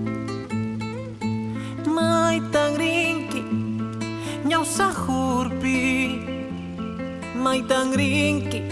maitang 7.55 7.94
ringki 7.94 8.66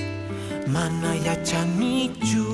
manaya 0.67 1.39
chanichu 1.47 2.47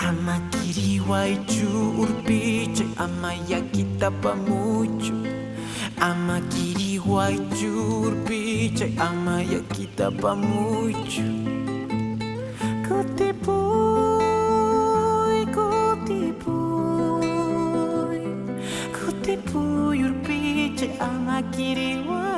ama 0.00 0.40
kiriwaichu 0.50 1.68
urpiche 2.00 2.84
ama 2.96 3.36
yakita 3.52 4.08
pamuchu 4.24 5.12
ama 6.00 6.40
kiriwaichu 6.40 8.00
urpiche 8.00 8.92
ama 8.96 9.42
yakita 9.42 10.10
pamuchu 10.10 11.28
Kutipu 12.88 13.58
Kutipu 15.54 16.56
kutipuy 18.96 19.98
urpiche 20.04 20.88
ama 21.00 21.42
kiriwaichu 21.42 22.29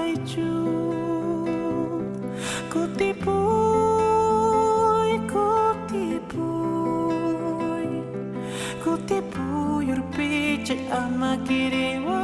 ama 11.01 11.36
kiri 11.47 11.88
wa 12.07 12.21